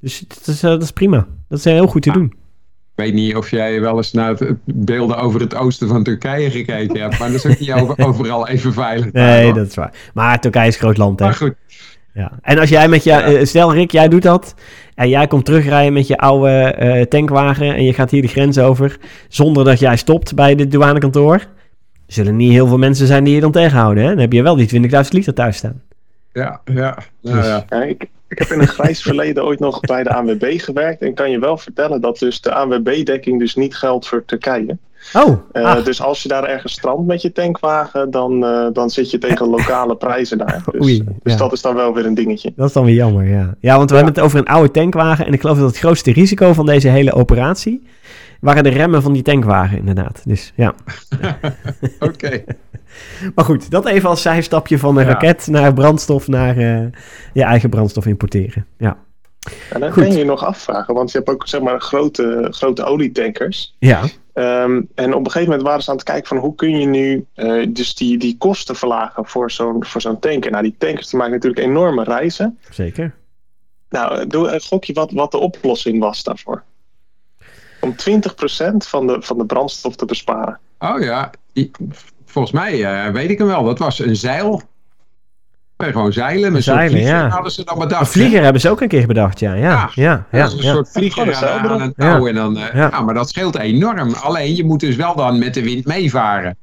[0.00, 1.26] Dus dat is, uh, dat is prima.
[1.48, 2.24] Dat is heel goed te doen.
[2.24, 6.50] Ik weet niet of jij wel eens naar het beelden over het oosten van Turkije
[6.50, 7.18] gekeken hebt.
[7.18, 9.12] Maar dat is ook niet over, overal even veilig.
[9.12, 10.10] Nee, dat is waar.
[10.14, 11.24] Maar Turkije is een groot land, hè?
[11.24, 11.54] Maar goed.
[12.14, 12.32] Ja.
[12.42, 13.10] En als jij met je...
[13.10, 13.32] Ja.
[13.32, 14.54] Uh, stel Rick, jij doet dat.
[14.94, 17.74] En jij komt terugrijden met je oude uh, tankwagen.
[17.74, 18.98] En je gaat hier de grens over.
[19.28, 21.46] Zonder dat jij stopt bij dit douanekantoor.
[22.06, 24.02] Zullen niet heel veel mensen zijn die je dan tegenhouden.
[24.02, 24.08] Hè?
[24.08, 25.82] Dan heb je wel die 20.000 liter thuis staan.
[26.32, 26.98] Ja, ja.
[27.20, 27.64] Nou, ja.
[27.68, 31.02] ja ik, ik heb in een grijs verleden ooit nog bij de ANWB gewerkt.
[31.02, 34.76] En kan je wel vertellen dat dus de ANWB-dekking dus niet geldt voor Turkije.
[35.12, 39.10] Oh, uh, dus als je daar ergens strandt met je tankwagen, dan, uh, dan zit
[39.10, 40.62] je tegen lokale prijzen daar.
[40.70, 41.38] Dus, Oei, dus ja.
[41.38, 42.52] dat is dan wel weer een dingetje.
[42.56, 43.54] Dat is dan weer jammer, ja.
[43.60, 45.26] Ja, want we hebben het over een oude tankwagen.
[45.26, 47.82] En ik geloof dat het grootste risico van deze hele operatie
[48.42, 50.22] waren de remmen van die tankwagen, inderdaad.
[50.24, 50.68] Dus ja.
[51.98, 52.04] Oké.
[52.04, 52.44] Okay.
[53.34, 55.12] Maar goed, dat even als zijstapje van een ja.
[55.12, 56.86] raket naar brandstof, naar uh,
[57.32, 58.66] je eigen brandstof importeren.
[58.78, 58.96] Ja.
[59.70, 62.84] Ja, dan kun je je nog afvragen, want je hebt ook zeg maar grote, grote
[62.84, 63.76] olietankers.
[63.78, 64.02] Ja.
[64.34, 66.86] Um, en op een gegeven moment waren ze aan het kijken van hoe kun je
[66.86, 70.50] nu uh, dus die, die kosten verlagen voor zo'n voor zo'n tanker.
[70.50, 72.58] Nou, die tankers die maken natuurlijk enorme reizen.
[72.70, 73.14] Zeker.
[73.88, 76.62] Nou, doe een gokje wat, wat de oplossing was daarvoor.
[77.82, 80.58] Om 20% van de, van de brandstof te besparen.
[80.78, 81.30] Oh ja,
[82.24, 83.64] volgens mij uh, weet ik hem wel.
[83.64, 84.62] Dat was een zeil.
[85.76, 86.52] Gewoon zeilen.
[86.52, 87.28] Met zeilen, vlieger ja.
[87.28, 88.00] hadden ze dan bedacht.
[88.00, 88.42] Een vlieger hè?
[88.42, 89.54] hebben ze ook een keer bedacht, ja.
[89.54, 90.26] Ja, ja, ja.
[90.30, 90.72] ja dat is een ja.
[90.72, 92.26] soort vlieger aan, aan een touw.
[92.26, 92.88] En dan, uh, ja.
[92.90, 93.00] ja.
[93.00, 94.12] maar dat scheelt enorm.
[94.12, 96.56] Alleen je moet dus wel dan met de wind meevaren.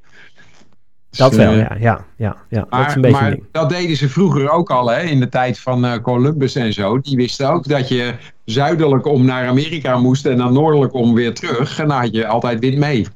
[1.10, 1.76] Dat wel, ja.
[1.80, 2.66] ja, ja, ja.
[2.70, 3.44] Maar, dat is een beetje maar ding.
[3.52, 7.00] dat deden ze vroeger ook al, hè, in de tijd van uh, Columbus en zo.
[7.00, 8.14] Die wisten ook dat je
[8.52, 11.80] zuidelijk om naar Amerika moest en dan noordelijk om weer terug.
[11.80, 13.08] En dan had je altijd wind mee.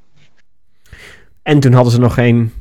[1.43, 2.51] En toen hadden ze nog geen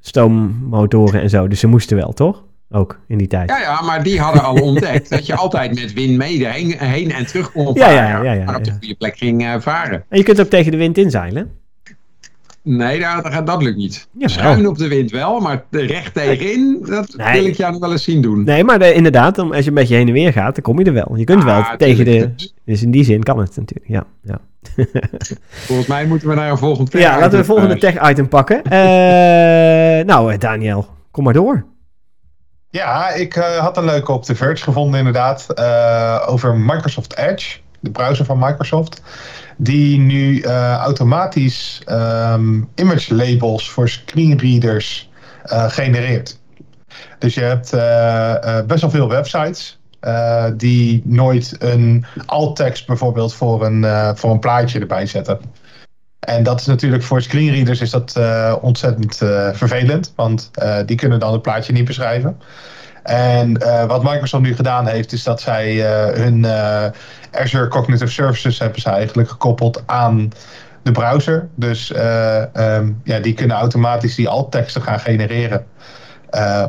[0.00, 2.44] stoommotoren en zo, dus ze moesten wel, toch?
[2.70, 3.50] Ook in die tijd.
[3.50, 7.12] Ja, ja, maar die hadden al ontdekt dat je altijd met wind mee heen, heen
[7.12, 7.96] en terug kon Ja, varen.
[7.96, 8.76] ja, ja, ja, maar op de ja.
[8.78, 10.04] goede plek ging uh, varen.
[10.08, 11.50] En je kunt ook tegen de wind inzeilen.
[12.68, 14.08] Nee, dat, dat, dat lukt niet.
[14.12, 14.28] Jawel.
[14.28, 17.32] Schuin op de wind wel, maar recht tegenin, dat Nee.
[17.32, 18.44] wil ik jou nog wel eens zien doen.
[18.44, 20.84] Nee, maar de- inderdaad, als je een beetje heen en weer gaat, dan kom je
[20.84, 21.16] er wel.
[21.16, 22.30] Je kunt wel tegen de...
[22.64, 24.04] Dus in die zin kan het natuurlijk, ja.
[24.22, 24.38] Ja,
[25.48, 28.62] Volgens mij moeten we naar een volgend ja laten we de volgende tech-item pakken.
[28.70, 31.64] Eh, nou, eh, Daniel, kom maar door.
[32.70, 35.46] Ja, ik eh, had een leuke op The Verge gevonden inderdaad.
[35.54, 37.58] eh, over Microsoft Edge.
[37.80, 39.02] de browser van Microsoft,
[39.56, 45.10] die nu automatisch um, image labels voor screenreaders
[45.48, 46.38] genereert.
[47.18, 47.70] Dus je hebt
[48.66, 49.78] best wel veel websites
[50.56, 55.38] die nooit een alt-text bijvoorbeeld voor een, voor een plaatje erbij zetten.
[56.20, 58.20] En dat is natuurlijk voor screenreaders is dat
[58.60, 59.16] ontzettend
[59.56, 60.50] vervelend, want
[60.86, 62.40] die kunnen dan het plaatje niet beschrijven.
[63.06, 65.80] En wat Microsoft nu gedaan heeft, is dat zij
[66.14, 66.46] hun
[67.32, 70.32] Azure Cognitive Services hebben ze eigenlijk gekoppeld aan
[70.82, 71.48] de browser.
[71.54, 75.66] Dus um, ja, die kunnen automatisch die alt-teksten gaan genereren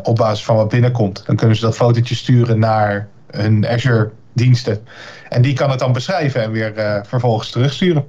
[0.03, 1.23] op basis van wat binnenkomt.
[1.25, 4.87] Dan kunnen ze dat fotootje sturen naar hun Azure diensten.
[5.29, 8.05] En die kan het dan beschrijven en weer vervolgens terugsturen.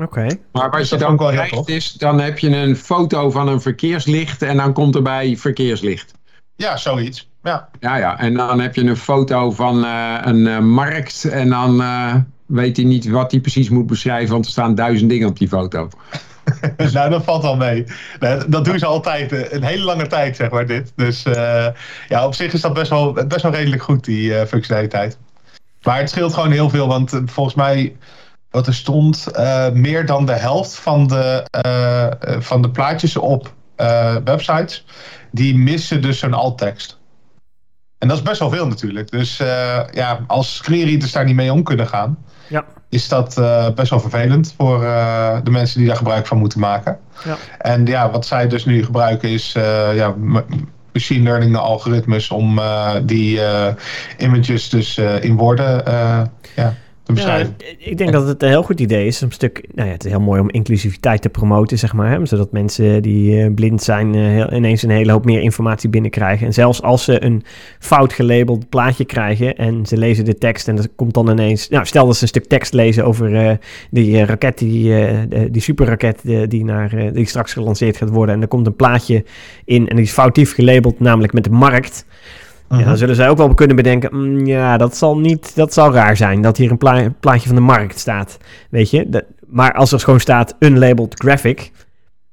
[0.00, 0.26] Oké.
[0.52, 4.56] Maar als je dan krijgt is, dan heb je een foto van een verkeerslicht en
[4.56, 6.14] dan komt erbij verkeerslicht.
[6.56, 7.30] Ja, zoiets.
[7.42, 8.18] Ja, ja, ja.
[8.18, 12.14] en dan heb je een foto van uh, een uh, markt en dan uh,
[12.46, 15.48] weet hij niet wat hij precies moet beschrijven, want er staan duizend dingen op die
[15.48, 15.88] foto.
[16.92, 17.84] nou, dat valt wel mee.
[18.48, 20.92] Dat doen ze altijd een hele lange tijd, zeg maar, dit.
[20.96, 21.22] Dus
[22.08, 25.18] ja, op zich is dat best wel, best wel redelijk goed, die functionaliteit.
[25.82, 27.96] Maar het scheelt gewoon heel veel, want volgens mij
[28.56, 33.52] wat er stond, uh, meer dan de helft van de, uh, van de plaatjes op
[33.76, 34.84] uh, websites,
[35.36, 36.98] die missen dus zo'n alt-tekst.
[37.98, 39.10] En dat is best wel veel natuurlijk.
[39.10, 39.36] Dus
[39.92, 42.18] ja, als screenreaders daar niet mee om kunnen gaan,
[42.48, 42.64] ja.
[42.88, 43.34] is dat
[43.74, 44.80] best wel vervelend voor
[45.44, 46.98] de mensen die daar gebruik van moeten maken.
[47.24, 47.36] Ja.
[47.58, 49.52] En ja, wat zij dus nu gebruiken is
[49.94, 50.14] ja,
[50.92, 52.60] machine learning algoritmes om
[53.02, 53.40] die
[54.18, 55.82] images dus in woorden
[56.56, 56.74] ja,
[57.14, 57.46] ja,
[57.78, 59.20] ik denk dat het een heel goed idee is.
[59.20, 62.10] Een stuk, nou ja, het is heel mooi om inclusiviteit te promoten, zeg maar.
[62.10, 62.26] Hè?
[62.26, 66.46] Zodat mensen die uh, blind zijn uh, ineens een hele hoop meer informatie binnenkrijgen.
[66.46, 67.42] En zelfs als ze een
[67.78, 71.68] fout gelabeld plaatje krijgen en ze lezen de tekst en er komt dan ineens...
[71.68, 73.50] Nou, stel dat ze een stuk tekst lezen over uh,
[73.90, 74.94] die raket, die,
[75.50, 78.34] die superraket die, naar, die straks gelanceerd gaat worden.
[78.34, 79.24] En er komt een plaatje
[79.64, 82.06] in en die is foutief gelabeld, namelijk met de markt...
[82.68, 85.92] Ja, dan zullen zij ook wel kunnen bedenken, mm, ja, dat zal niet, dat zal
[85.92, 88.36] raar zijn dat hier een plaatje van de markt staat,
[88.70, 89.24] weet je.
[89.46, 91.70] maar als er gewoon staat unlabeled graphic,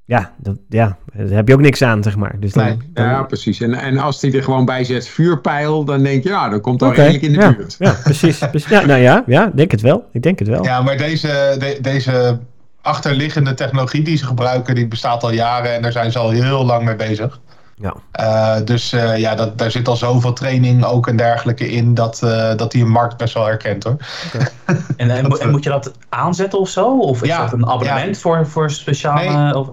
[0.06, 2.36] ja, dat, ja, daar heb je ook niks aan, zeg maar.
[2.40, 3.62] Dus dan, nee, Ja, precies.
[3.62, 6.82] En, en als die er gewoon bij zet vuurpijl, dan denk je, ja, dan komt
[6.82, 7.76] al redelijk in de ja, buurt.
[7.80, 8.38] Ja, precies.
[8.38, 8.70] precies.
[8.70, 10.06] Ja, nou ja, ja, denk het wel.
[10.12, 10.64] Ik denk het wel.
[10.64, 12.40] Ja, maar deze, deze
[12.82, 16.66] achterliggende technologie die ze gebruiken, die bestaat al jaren en daar zijn ze al heel
[16.66, 17.40] lang mee bezig.
[17.76, 17.94] Ja.
[18.20, 22.22] Uh, dus uh, ja, dat, daar zit al zoveel training ook en dergelijke in dat,
[22.24, 23.98] uh, dat die een markt best wel herkent hoor.
[24.28, 24.48] Okay.
[24.98, 26.98] en, en, en, moet je dat aanzetten of zo?
[27.00, 28.22] Of is ja, dat een abonnement ja.
[28.22, 29.30] voor, voor speciale...
[29.30, 29.56] Nee.
[29.56, 29.70] Of...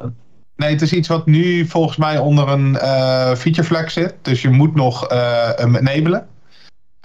[0.56, 2.76] nee, het is iets wat nu volgens mij onder een
[3.36, 4.14] feature flag zit.
[4.22, 5.08] Dus je moet nog
[5.56, 6.26] hem enabelen.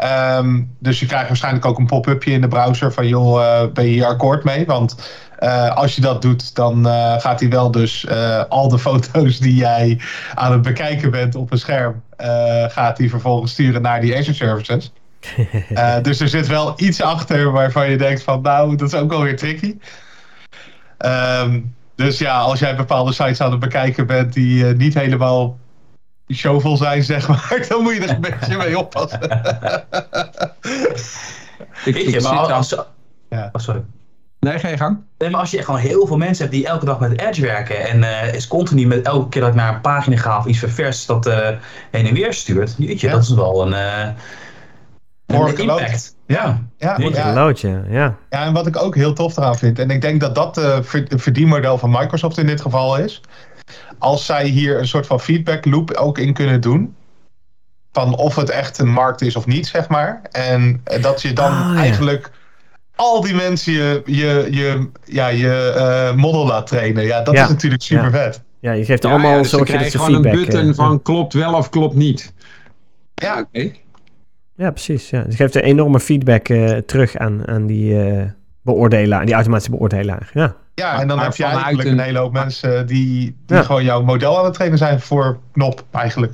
[0.03, 3.91] Um, dus je krijgt waarschijnlijk ook een pop-upje in de browser van joh, ben je
[3.91, 4.65] hier akkoord mee?
[4.65, 4.95] Want
[5.39, 8.07] uh, als je dat doet, dan uh, gaat hij wel dus
[8.49, 9.99] al de foto's die jij
[10.33, 12.01] aan het bekijken bent op een scherm,
[12.67, 14.91] gaat hij vervolgens sturen naar die Azure services.
[16.01, 19.37] dus er zit wel iets achter waarvan je denkt van nou, dat is ook alweer
[19.37, 19.77] tricky.
[20.97, 25.57] Um, dus ja, als jij bepaalde sites aan het bekijken bent die niet helemaal
[26.33, 29.21] showvol zijn, zeg maar, dan moet je er een beetje mee oppassen.
[31.85, 32.75] ik, ik, maar als,
[33.29, 33.49] ja.
[33.51, 33.83] oh, sorry.
[34.39, 34.97] Nee, geen gang.
[35.17, 37.87] Nee, maar als je gewoon heel veel mensen hebt die elke dag met Edge werken
[37.87, 40.59] en uh, is continu met elke keer dat ik naar een pagina ga of iets
[40.59, 41.49] ververs dat uh,
[41.91, 43.13] heen en weer stuurt, jeetje, ja.
[43.13, 44.07] dat is wel een, uh,
[45.25, 46.15] een impact.
[46.27, 47.33] Ja, ja, ja.
[47.33, 48.15] Loodje, ja.
[48.29, 51.21] Ja, en wat ik ook heel tof eraan vind, en ik denk dat dat het
[51.21, 53.21] verdienmodel van Microsoft in dit geval is,
[53.97, 56.95] als zij hier een soort van feedback loop ook in kunnen doen,
[57.91, 61.51] van of het echt een markt is of niet, zeg maar, en dat je dan
[61.51, 62.31] oh, eigenlijk
[62.95, 67.03] al die mensen je, je, je, ja, je uh, model laat trainen.
[67.03, 68.41] Ja, dat is natuurlijk super vet.
[68.59, 71.69] Ja, je geeft allemaal ja, dus gewoon feedback, een button uh, van klopt wel of
[71.69, 72.33] klopt niet.
[73.15, 73.47] Ja, oké.
[73.47, 73.81] Okay.
[74.55, 75.09] Ja, precies.
[75.09, 75.21] Ja.
[75.21, 77.97] Dus je geeft een enorme feedback uh, terug aan, aan die
[78.61, 80.29] beoordelaar, aan die automatische beoordelaar.
[80.33, 80.55] Ja.
[80.75, 81.93] Ja, en dan heb je eigenlijk een...
[81.93, 85.83] een hele hoop mensen die, die gewoon jouw model aan het trainen zijn voor knop
[85.91, 86.33] eigenlijk.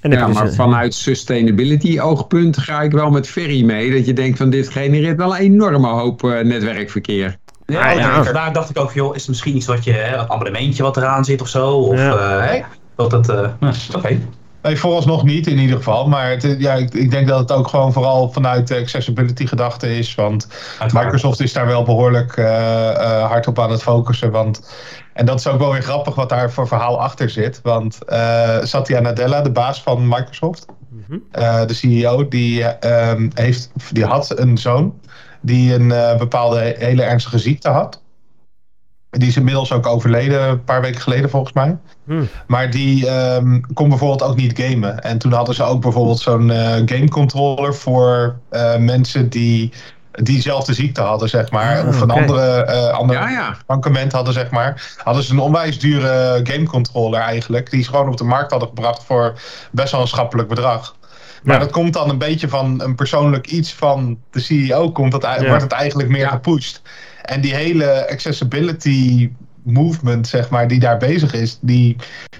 [0.00, 3.92] En ja, maar vanuit sustainability oogpunt ga ik wel met Ferry mee.
[3.92, 7.36] Dat je denkt van dit genereert wel een enorme hoop uh, netwerkverkeer.
[7.66, 10.82] Ja, ja, daar dacht ik ook, joh, is het misschien iets wat je, een abonnementje
[10.82, 11.70] wat eraan zit of zo?
[11.70, 12.54] Of ja.
[12.54, 12.64] uh,
[12.96, 13.96] dat het, uh, oké.
[13.96, 14.20] Okay.
[14.64, 16.08] Nee, vooralsnog niet in ieder geval.
[16.08, 19.96] Maar het, ja, ik, ik, denk dat het ook gewoon vooral vanuit de accessibility gedachte
[19.96, 20.14] is.
[20.14, 20.48] Want
[20.92, 24.30] Microsoft is daar wel behoorlijk uh, uh, hard op aan het focussen.
[24.30, 24.74] Want,
[25.12, 27.60] en dat is ook wel weer grappig wat daar voor verhaal achter zit.
[27.62, 31.22] Want uh, Satya Nadella, de baas van Microsoft, mm -hmm.
[31.66, 35.00] de CEO, die, um, heeft, die had een zoon
[35.40, 38.02] die een bepaalde hele ernstige ziekte had.
[39.18, 41.76] Die is inmiddels ook overleden, een paar weken geleden volgens mij.
[42.06, 42.28] Hmm.
[42.46, 45.02] Maar die um, kon bijvoorbeeld ook niet gamen.
[45.02, 49.72] En toen hadden ze ook bijvoorbeeld zo'n uh, game controller voor uh, mensen die
[50.22, 51.80] diezelfde ziekte hadden, zeg maar.
[51.80, 54.08] Ah, of een andere, uh, andere ja, ja.
[54.10, 54.94] hadden, zeg maar.
[54.96, 57.70] Hadden ze een onwijs dure game controller eigenlijk.
[57.70, 59.34] Die ze gewoon op de markt hadden gebracht voor
[59.70, 60.96] best wel een schappelijk bedrag.
[61.42, 64.90] Maar dat komt dan een beetje van een persoonlijk iets van de CEO.
[64.92, 66.82] Komt dat, Wordt het eigenlijk meer gepusht.
[67.24, 69.30] En die hele accessibility
[69.62, 71.96] movement, zeg maar, die daar bezig is, die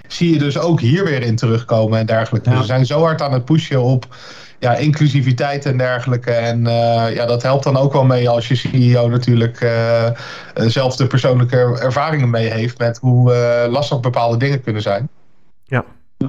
[0.07, 2.49] zie je dus ook hier weer in terugkomen en dergelijke.
[2.49, 4.07] Dus we zijn zo hard aan het pushen op
[4.59, 6.31] ja, inclusiviteit en dergelijke.
[6.31, 10.09] En uh, ja, dat helpt dan ook wel mee als je CEO natuurlijk uh,
[10.55, 15.09] zelf de persoonlijke ervaringen mee heeft met hoe uh, lastig bepaalde dingen kunnen zijn.
[15.63, 15.85] Ja.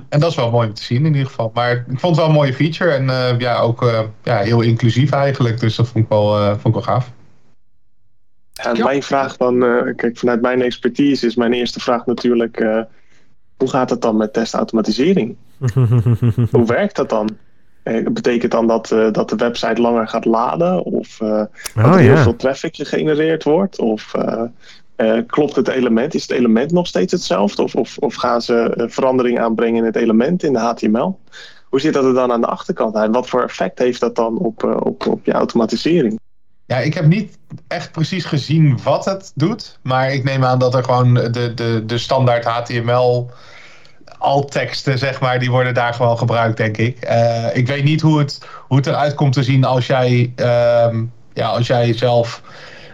[0.08, 1.50] En dat is wel mooi om te zien in ieder geval.
[1.54, 5.60] Maar ik vond het wel een mooie feature en ja, ook ja, heel inclusief eigenlijk.
[5.60, 7.10] Dus dat vond ik wel, vond ik wel gaaf.
[8.62, 12.80] Mijn vraag dan, uh, kijk, vanuit mijn expertise is mijn eerste vraag natuurlijk: uh,
[13.56, 15.36] hoe gaat het dan met testautomatisering?
[16.50, 17.28] hoe werkt dat dan?
[17.84, 20.82] Uh, betekent dan dat, dat de website langer gaat laden?
[20.82, 23.78] Of oh, dat er heel veel traffic gegenereerd wordt?
[23.78, 24.14] Of
[25.26, 26.14] klopt het element?
[26.14, 27.62] Is het element nog steeds hetzelfde?
[27.62, 31.18] Of, of, of gaan ze verandering aanbrengen in het element in de HTML?
[31.68, 33.14] Hoe zit dat er dan aan de achterkant uit?
[33.14, 36.18] Wat voor effect heeft dat dan op, op, op je automatisering?
[36.66, 39.78] Ja, ik heb niet echt precies gezien wat het doet.
[39.82, 43.30] Maar ik neem aan dat er gewoon de, de, de standaard HTML
[44.18, 47.08] alt-teksten, zeg maar, die worden daar gewoon gebruikt, denk ik.
[47.10, 51.12] Uh, ik weet niet hoe het, hoe het eruit komt te zien als jij, um,
[51.32, 52.42] ja, als jij zelf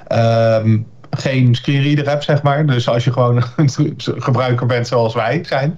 [0.09, 2.67] um, geen screenreader hebt, zeg maar.
[2.67, 5.75] Dus als je gewoon een gebruiker bent zoals wij zijn.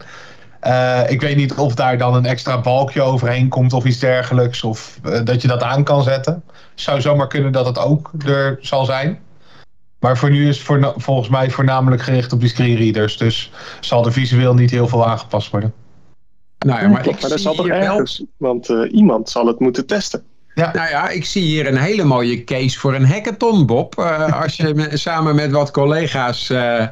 [0.67, 4.63] Uh, ik weet niet of daar dan een extra balkje overheen komt of iets dergelijks.
[4.63, 6.43] Of uh, dat je dat aan kan zetten
[6.75, 9.19] zou zomaar kunnen dat het ook er zal zijn.
[9.99, 13.17] Maar voor nu is het voor, volgens mij voornamelijk gericht op die screenreaders.
[13.17, 15.73] Dus zal er visueel niet heel veel aangepast worden.
[16.59, 19.87] Nou ja, maar, ik maar dat zal toch ergens, want uh, iemand zal het moeten
[19.87, 20.25] testen.
[20.55, 20.73] Ja.
[20.73, 23.99] Nou ja, ik zie hier een hele mooie case voor een hackathon, Bob.
[23.99, 26.89] Uh, als je samen met wat collega's uh,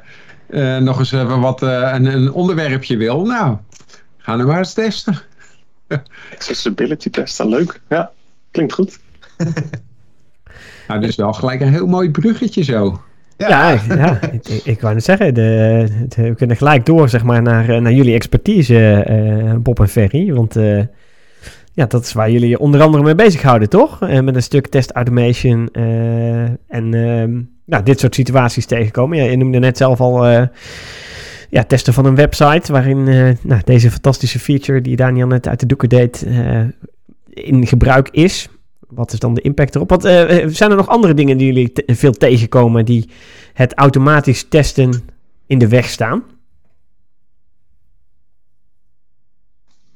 [0.78, 3.24] nog eens wat, een, een, onderwerpje wil.
[3.24, 3.56] Nou,
[4.18, 5.18] ga er maar eens testen.
[6.32, 7.80] Accessibility testen, leuk.
[7.88, 8.10] Ja,
[8.50, 8.98] klinkt goed.
[10.88, 13.00] nou, dus wel gelijk een heel mooi bruggetje zo.
[13.48, 17.68] Ja, ja, ik, ik, wou net zeggen, de, we kunnen gelijk door zeg maar, naar,
[17.68, 20.32] eh, naar jullie expertise, uh, Bob en Ferry.
[20.32, 20.82] Want uh,
[21.72, 24.02] ja, dat is waar jullie onder andere mee bezighouden, toch?
[24.02, 25.68] Uh, met een stuk test automation
[26.68, 29.18] en ehm, nou, dit soort situaties tegenkomen.
[29.18, 30.26] Ja, je noemde net zelf al
[31.50, 33.04] ja, testen van een website, waarin
[33.42, 36.26] nou, deze fantastische feature die Daniel net uit de doeken deed,
[37.28, 38.48] in gebruik is
[38.94, 39.88] wat is dan de impact erop?
[39.88, 40.10] Wat, uh,
[40.46, 43.08] zijn er nog andere dingen die jullie veel tegenkomen die
[43.52, 44.92] het automatisch testen
[45.46, 46.22] in de weg staan?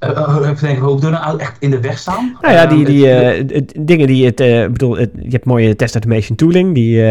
[0.01, 2.37] Uh, denken, hoe doen nou echt in de weg staan?
[2.41, 5.95] Nou ja, die, die uh, dingen die het, uh, bedoel, het, je hebt mooie test
[5.95, 7.03] automation tooling die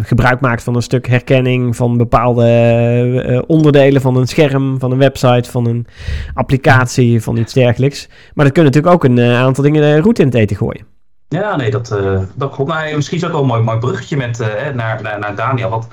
[0.00, 5.50] gebruik maakt van een stuk herkenning van bepaalde onderdelen van een scherm, van een website,
[5.50, 5.86] van een
[6.34, 8.08] applicatie, van iets dergelijks.
[8.34, 10.86] Maar dat kunnen natuurlijk ook een aantal dingen de route in het eten gooien.
[11.28, 11.96] Ja, nee, dat,
[12.34, 12.70] dat klopt.
[12.70, 14.38] Nou, misschien is ook wel een mooi, mooi bruggetje met,
[14.74, 15.70] naar, naar, naar Daniel.
[15.70, 15.88] Want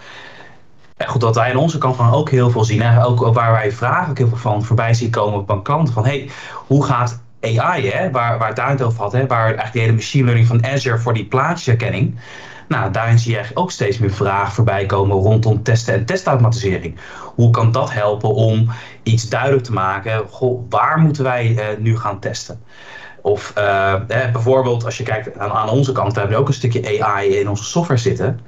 [0.98, 2.82] en goed, dat wij aan onze kant van ook heel veel zien.
[2.82, 3.06] Hè?
[3.06, 5.92] Ook waar wij vragen ook heel veel van voorbij zien komen op een klant.
[5.92, 8.12] Van hey, hoe gaat AI, hè?
[8.12, 9.28] Waar, waar daar het over had, hè?
[9.28, 12.20] waar eigenlijk de hele machine learning van Azure voor die plaatjesherkenning.
[12.68, 16.96] Nou, daarin zie je eigenlijk ook steeds meer vragen voorbij komen rondom testen en testautomatisering.
[17.36, 18.70] Hoe kan dat helpen om
[19.04, 20.28] iets duidelijk te maken?
[20.30, 22.62] Goh, waar moeten wij uh, nu gaan testen?
[23.22, 27.04] Of uh, bijvoorbeeld als je kijkt aan, aan onze kant, we hebben ook een stukje
[27.04, 28.40] AI in onze software zitten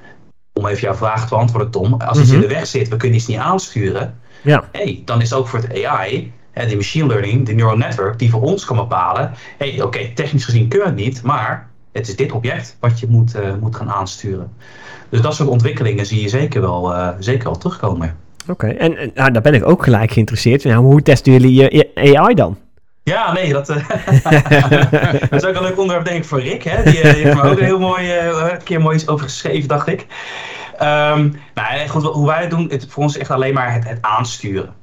[0.60, 1.94] om even jouw vraag te beantwoorden, Tom.
[1.94, 2.48] Als iets in mhm.
[2.48, 4.20] de weg zit, we kunnen iets niet aansturen.
[4.42, 4.64] Ja.
[4.72, 8.30] Hey, dan is ook voor het AI, en de machine learning, de neural network, die
[8.30, 9.32] voor ons kan bepalen.
[9.58, 13.08] hey, oké, technisch gezien kunnen we het niet, maar het is dit object wat je
[13.10, 14.52] moet, uh, moet gaan aansturen.
[15.10, 18.16] Dus dat soort ontwikkelingen zie je zeker wel, uh, zeker wel terugkomen.
[18.48, 20.64] Oké, en, en nou, daar ben ik ook gelijk geïnteresseerd.
[20.64, 22.58] Nou, hoe testen jullie je AI dan?
[23.04, 23.90] Ja, nee, dat, uh,
[25.30, 26.64] dat is ook een leuk onderwerp denk ik voor Rick.
[26.64, 26.84] Hè?
[26.84, 29.88] Die, eh, heeft me ook een heel mooi, uh, keer mooi iets over geschreven, dacht
[29.88, 30.06] ik.
[30.82, 33.88] Um, nou, goed, hoe wij het doen, het, voor ons is echt alleen maar het,
[33.88, 34.74] het aansturen.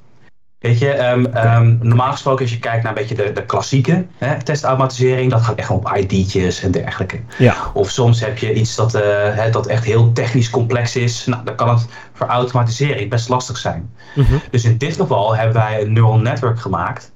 [0.59, 4.05] Weet je, um, um, normaal gesproken als je kijkt naar een beetje de, de klassieke
[4.17, 7.19] hè, testautomatisering, dat gaat echt op ID'tjes en dergelijke.
[7.37, 7.55] Ja.
[7.73, 9.01] Of soms heb je iets dat, uh,
[9.35, 11.25] hè, dat echt heel technisch complex is.
[11.25, 13.91] Nou, dan kan het voor automatisering best lastig zijn.
[14.15, 14.41] Mm -hmm.
[14.51, 17.11] Dus in dit geval hebben wij een neural network gemaakt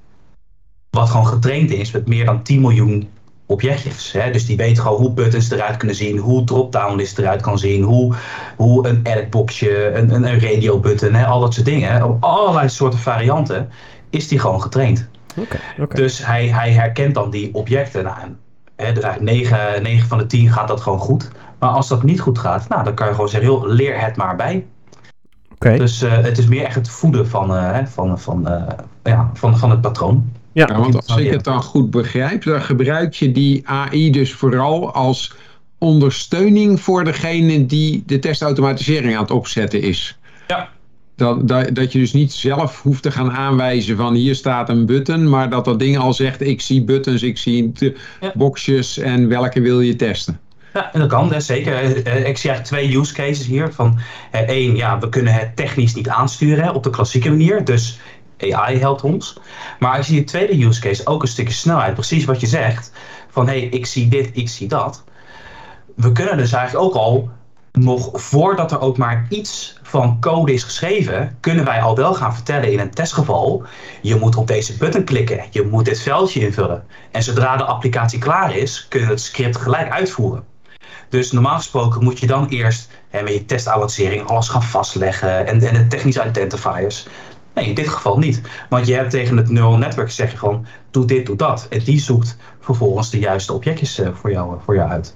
[0.92, 3.10] wat gewoon getraind is met meer dan 10 miljoen
[3.46, 4.12] objectjes.
[4.12, 4.32] Hè?
[4.32, 7.84] Dus die weet gewoon hoe buttons eruit kunnen zien, hoe drop-down list eruit kan zien,
[7.84, 8.14] hoe,
[8.58, 11.26] hoe een editboxje, een, een, een radio button, hè?
[11.26, 12.04] al dat soort dingen.
[12.04, 13.70] Op allerlei soorten varianten
[14.10, 15.10] is die gewoon getraind.
[15.94, 18.04] Dus hij, hij herkent dan die objecten.
[18.04, 18.18] Nou,
[18.76, 21.32] hè, dus eigenlijk 9, 9 van de 10 gaat dat gewoon goed.
[21.60, 24.16] Maar als dat niet goed gaat, nou, dan kan je gewoon zeggen, joh, leer het
[24.16, 24.66] maar bij.
[25.54, 25.78] Okay.
[25.78, 28.64] Dus uh, het is meer echt het voeden van, uh, van, van, uh,
[29.04, 30.32] ja, van, van het patroon.
[30.54, 34.34] Ja, ja want als ik het dan goed begrijp, dan gebruik je die AI dus
[34.34, 35.34] vooral als
[35.78, 40.20] ondersteuning voor degene die de testautomatisering aan het opzetten is.
[40.48, 40.70] Ja.
[41.16, 44.86] Dat, dat, dat je dus niet zelf hoeft te gaan aanwijzen van hier staat een
[44.86, 47.72] button, maar dat dat ding al zegt ik zie buttons, ik zie
[48.22, 48.32] ja.
[48.34, 50.40] boxjes en welke wil je testen.
[50.74, 51.74] Ja, en dat kan, zeker.
[51.74, 53.74] Eh, ik zie eigenlijk twee use cases hier.
[53.74, 54.00] Van
[54.32, 57.66] één, ja, we kunnen het technisch niet aansturen op de klassieke manier.
[57.66, 58.00] Dus
[58.44, 59.38] AI helpt ons.
[59.80, 61.94] Maar ik zie de tweede use case ook een stukje snelheid.
[61.94, 62.92] Precies wat je zegt.
[63.30, 65.04] Van hé, hey, ik zie dit, ik zie dat.
[65.96, 67.30] We kunnen dus eigenlijk ook al,
[67.72, 72.34] nog voordat er ook maar iets van code is geschreven, kunnen wij al wel gaan
[72.34, 73.64] vertellen in een testgeval.
[74.02, 75.46] Je moet op deze button klikken.
[75.50, 76.84] Je moet dit veldje invullen.
[77.12, 80.44] En zodra de applicatie klaar is, kunnen we het script gelijk uitvoeren.
[81.10, 85.62] Dus normaal gesproken moet je dan eerst hè, met je testavancering alles gaan vastleggen en,
[85.62, 87.08] en de technische identifiers.
[87.54, 88.42] Nee, in dit geval niet.
[88.70, 91.68] Want je hebt tegen het neural network zeg je gewoon, doe dit, doe dat.
[91.70, 95.16] En die zoekt vervolgens de juiste objectjes uh, voor, jou, voor jou uit.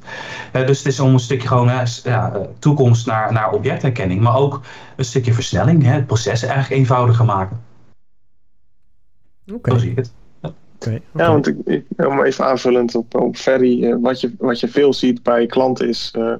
[0.53, 1.71] Uh, dus het is om een stukje gewoon
[2.03, 4.21] ja, toekomst naar, naar objectherkenning.
[4.21, 4.61] Maar ook
[4.95, 7.63] een stukje versnelling, hè, het proces eigenlijk eenvoudiger maken.
[9.47, 9.55] Oké.
[9.55, 9.73] Okay.
[9.73, 10.13] Zo zie ik het.
[11.13, 15.23] Ja, want ik, om even aanvullend op, op Ferry, wat, je, wat je veel ziet
[15.23, 16.33] bij klanten is uh,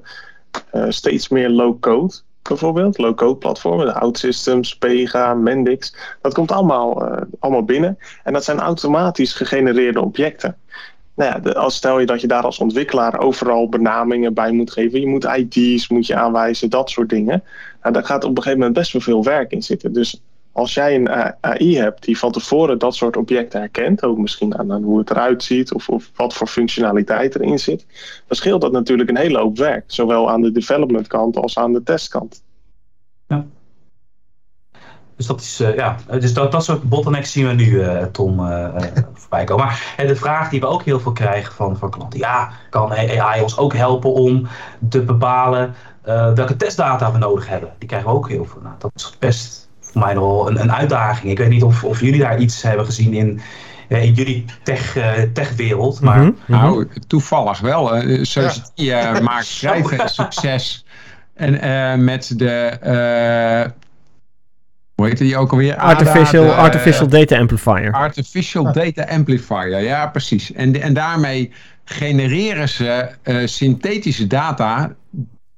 [0.72, 2.14] uh, steeds meer low-code
[2.48, 2.98] bijvoorbeeld.
[2.98, 5.96] Low-code platformen, OutSystems, Pega, Mendix.
[6.22, 7.02] Dat komt allemaal,
[7.38, 7.98] allemaal binnen.
[8.24, 10.56] En dat zijn automatisch gegenereerde objecten.
[11.16, 15.00] Nou ja, als stel je dat je daar als ontwikkelaar overal benamingen bij moet geven.
[15.00, 17.42] Je moet ID's moet je aanwijzen, dat soort dingen.
[17.82, 19.92] Nou, daar gaat op een gegeven moment best wel veel werk in zitten.
[19.92, 20.20] Dus
[20.56, 24.82] als jij een AI hebt die van tevoren dat soort objecten herkent, ook misschien aan,
[24.82, 27.86] hoe het eruit ziet of, of, wat voor functionaliteit erin zit,
[28.26, 31.72] dan scheelt dat natuurlijk een hele hoop werk, zowel aan de development kant als aan
[31.72, 32.42] de testkant.
[33.28, 33.44] Ja.
[35.16, 38.36] Dus dat is, uh, ja, dus dat, dat soort bottlenecks zien we nu, uh, Tom,
[39.14, 39.64] voorbij komen.
[39.64, 43.42] Maar de vraag die we ook heel veel krijgen van, van klanten, ja, kan AI
[43.42, 44.46] ons ook helpen om
[44.88, 45.74] te bepalen
[46.34, 47.72] welke testdata we nodig hebben?
[47.78, 48.60] Die krijgen we ook heel veel.
[48.62, 49.65] Nou, dat is best
[49.96, 51.30] voor mij een, een uitdaging.
[51.30, 53.40] Ik weet niet of, of jullie daar iets hebben gezien in,
[53.88, 56.00] eh, in jullie tech, uh, techwereld.
[56.00, 56.18] Maar...
[56.18, 56.56] Mm -hmm.
[56.56, 57.96] Nou, toevallig wel.
[57.96, 59.14] Uh, Society ja.
[59.14, 60.84] uh, maakt schrijven succes.
[61.34, 63.70] En met de...
[64.94, 65.76] hoe heet die ook alweer?
[65.76, 67.92] Artificial, ADA, de, artificial Data Amplifier.
[67.92, 70.52] Artificial Data Amplifier, ja precies.
[70.52, 71.52] En, en daarmee
[71.84, 73.08] genereren ze
[73.44, 74.94] synthetische data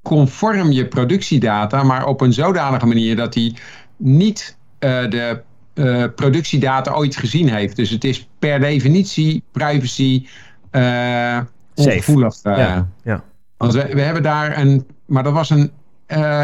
[0.03, 3.57] conform je productiedata, maar op een zodanige manier dat die
[3.99, 5.43] niet uh, de
[5.75, 7.77] uh, productiedata ooit gezien heeft.
[7.77, 10.27] Dus het is per definitie privacy
[10.73, 11.39] uh,
[11.75, 12.37] ongevoelig.
[12.43, 13.23] ja, ja.
[13.57, 15.71] Want we, we, hebben daar een, maar dat was een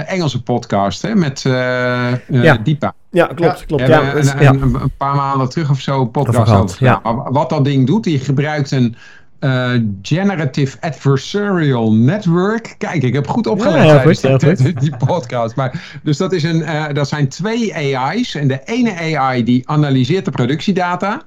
[0.06, 2.56] Engelse podcast hè, met ja.
[2.62, 2.94] Deepa.
[3.10, 3.66] Ja, klopt.
[3.66, 3.86] klopt.
[3.86, 6.84] Ja, een, een, een, paar maanden terug of zo een podcast over.
[6.84, 7.00] Ja.
[7.30, 8.96] Wat dat ding doet, die gebruikt een
[9.44, 9.70] uh,
[10.02, 12.74] Generative Adversarial Network.
[12.78, 15.56] Kijk, ik heb goed opgelet ja, goed, die, die, podcast.
[15.56, 18.34] Maar, dus dat, is een, uh, dat zijn twee AI's.
[18.34, 21.22] En de ene AI die analyseert de productiedata.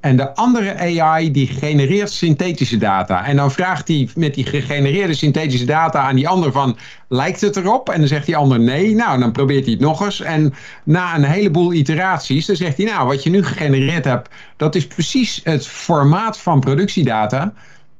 [0.00, 3.26] En de andere AI die genereert synthetische data.
[3.26, 6.76] En dan vraagt hij met die gegenereerde synthetische data aan die ander van...
[7.08, 7.88] lijkt het erop?
[7.88, 8.94] En dan zegt die ander nee.
[8.94, 10.20] Nou, dan probeert hij het nog eens.
[10.20, 10.54] En
[10.84, 12.86] na een heleboel iteraties, dan zegt hij...
[12.86, 17.52] nou, wat je nu gegenereerd hebt, dat is precies het formaat van productiedata...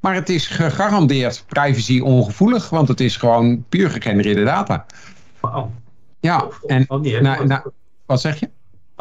[0.03, 4.87] Maar het is gegarandeerd privacy ongevoelig, want het is gewoon puur gegenereerde data.
[5.41, 5.71] Wow.
[6.21, 7.71] Ja, en nou, nou,
[8.07, 8.51] wat zeg je?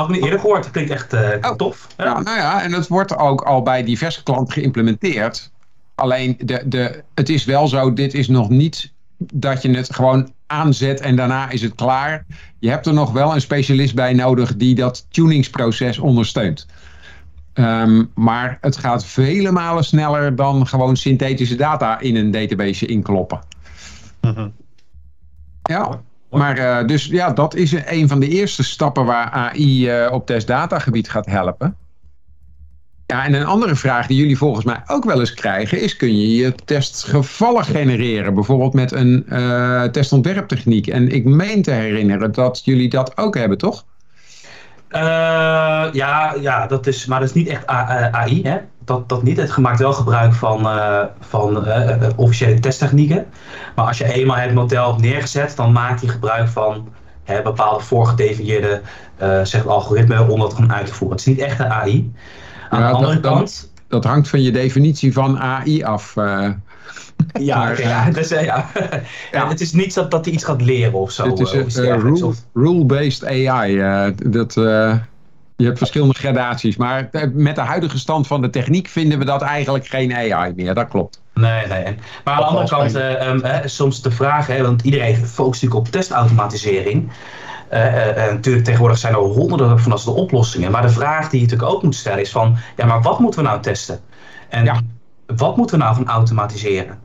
[0.02, 0.64] Nog niet eerder gehoord.
[0.64, 1.52] Dat klinkt echt uh, oh.
[1.52, 1.88] tof.
[1.98, 2.06] Ja.
[2.06, 2.22] ja.
[2.22, 5.52] nou ja, en dat wordt ook al bij diverse klanten geïmplementeerd.
[5.96, 10.32] Alleen, de, de, het is wel zo, dit is nog niet dat je het gewoon
[10.48, 12.26] aanzet en daarna is het klaar.
[12.60, 16.68] Je hebt er nog wel een specialist bij nodig die dat tuningsproces ondersteunt.
[17.54, 23.40] Um, maar het gaat vele malen sneller dan gewoon synthetische data in een database inkloppen.
[24.22, 24.48] Uh -huh.
[25.62, 26.02] Ja.
[26.32, 30.14] Maar uh, dus ja, dat is een van de eerste stappen waar AI uh, eh,
[30.14, 31.76] op testdatagebied gaat helpen.
[33.06, 36.18] Ja, en een andere vraag die jullie volgens mij ook wel eens krijgen is: kun
[36.18, 38.34] je je testgevallen genereren?
[38.34, 40.88] Bijvoorbeeld met een uh, testontwerptechniek.
[40.88, 43.86] En ik meen te herinneren dat jullie dat ook hebben, toch?
[45.94, 48.58] ja, ja, dat is, maar dat is niet echt AI, hè?
[48.92, 49.38] Dat, dat niet.
[49.38, 53.26] Het maakt wel gebruik van, uh, van uh, officiële testtechnieken.
[53.76, 56.88] Maar als je eenmaal het model hebt neergezet, dan maakt hij gebruik van
[57.24, 58.82] hè, bepaalde voorgedefinieerde
[59.44, 61.18] zeg, algoritme om dat gewoon uit te voeren.
[61.18, 62.12] Het is niet echt een AI.
[62.70, 63.72] Aan ja, de andere dat, kant.
[63.88, 66.16] Dat, hangt van je definitie van AI af.
[67.34, 68.70] Ja, maar, ja, dus, ja.
[69.32, 69.48] ja.
[69.48, 71.26] Het is niet dat, dat hij iets gaat leren of zo.
[71.26, 73.76] Het is uh, rule, rule-based AI.
[73.76, 74.56] Uh, dat,
[75.62, 76.78] je hebt verschillende gradaties.
[76.78, 80.74] Maar met de huidige stand van de techniek vinden we dat eigenlijk geen AI meer.
[80.74, 81.22] Dat klopt.
[81.34, 81.96] Nee, nee.
[82.24, 82.96] Maar aan de andere kant,
[83.46, 87.12] um, soms de vraag, hè, want iedereen focust natuurlijk op testautomatisering.
[88.16, 90.72] natuurlijk, tegenwoordig zijn er honderden van dat de oplossingen.
[90.72, 93.42] Maar de vraag die je natuurlijk ook moet stellen is van, ja, maar wat moeten
[93.44, 94.00] we nou testen?
[94.50, 94.80] En ja.
[95.26, 97.00] wat moeten we nou gaan automatiseren?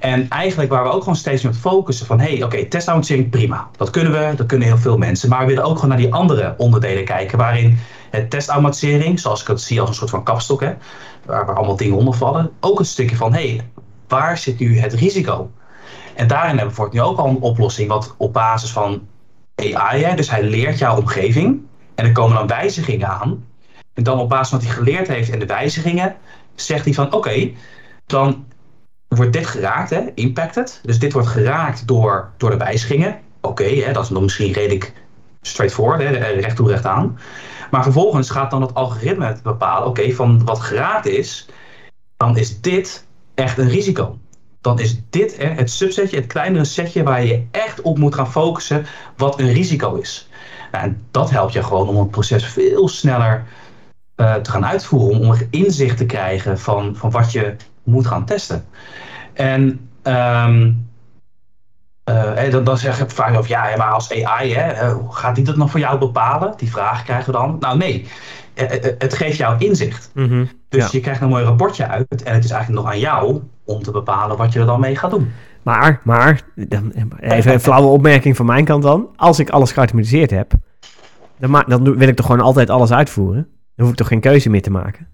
[0.00, 2.20] En eigenlijk waar we ook gewoon steeds meer focussen van...
[2.20, 3.68] hey, oké, okay, prima.
[3.76, 5.28] Dat kunnen we, dat kunnen heel veel mensen.
[5.28, 7.38] Maar we willen ook gewoon naar die andere onderdelen kijken...
[7.38, 7.78] waarin
[8.10, 10.60] het testautomatisering, zoals ik het zie als een soort van kapstok...
[10.60, 10.72] Hè,
[11.26, 12.50] waar, allemaal dingen onder vallen...
[12.60, 13.60] ook een stukje van, hey,
[14.08, 15.50] waar zit nu het risico?
[16.14, 17.88] En daarin hebben we nu ook al een oplossing...
[17.88, 19.06] wat op basis van
[19.54, 21.60] AI, hè, dus hij leert jouw omgeving...
[21.94, 23.44] en er komen dan wijzigingen aan...
[23.94, 26.16] en dan op basis van wat hij geleerd heeft en de wijzigingen...
[26.54, 27.50] zegt hij van, oké,
[28.06, 28.44] dan
[29.18, 30.80] wordt dit geraakt, hè, impacted.
[30.82, 33.18] Dus dit wordt geraakt door, door de wijzigingen.
[33.40, 34.92] Oké, dat is dan misschien redelijk
[35.40, 37.18] straightforward, hè, recht toe recht aan.
[37.70, 41.48] Maar vervolgens gaat dan het algoritme bepalen, oké, van wat geraakt is,
[42.16, 44.18] dan is dit echt een risico.
[44.60, 48.30] Dan is dit hè, het subsetje, het kleinere setje waar je echt op moet gaan
[48.30, 48.86] focussen
[49.16, 50.28] wat een risico is.
[50.72, 53.44] Nou, en dat helpt je gewoon om het proces veel sneller
[54.16, 58.24] uh, te gaan uitvoeren, om, om inzicht te krijgen van, van wat je moet gaan
[58.24, 58.64] testen.
[59.32, 60.88] En um,
[62.10, 65.44] uh, dan, dan zeg ik vaak of ja, maar als AI, hè, eh, gaat die
[65.44, 66.54] dat nog voor jou bepalen?
[66.56, 67.56] Die vraag krijgen we dan.
[67.60, 68.06] Nou nee,
[68.98, 70.10] het geeft jou inzicht.
[70.14, 73.40] Mhm, dus je krijgt een mooi rapportje uit en het is eigenlijk nog aan jou
[73.64, 75.32] om te bepalen wat je er dan mee gaat doen.
[75.62, 79.08] Maar, maar, dan, even een flauwe opmerking van mijn kant dan.
[79.16, 80.52] Als ik alles geautomatiseerd heb,
[81.38, 83.48] dan, dan wil ik toch gewoon altijd alles uitvoeren?
[83.74, 85.08] Dan hoef ik toch geen keuze meer te maken?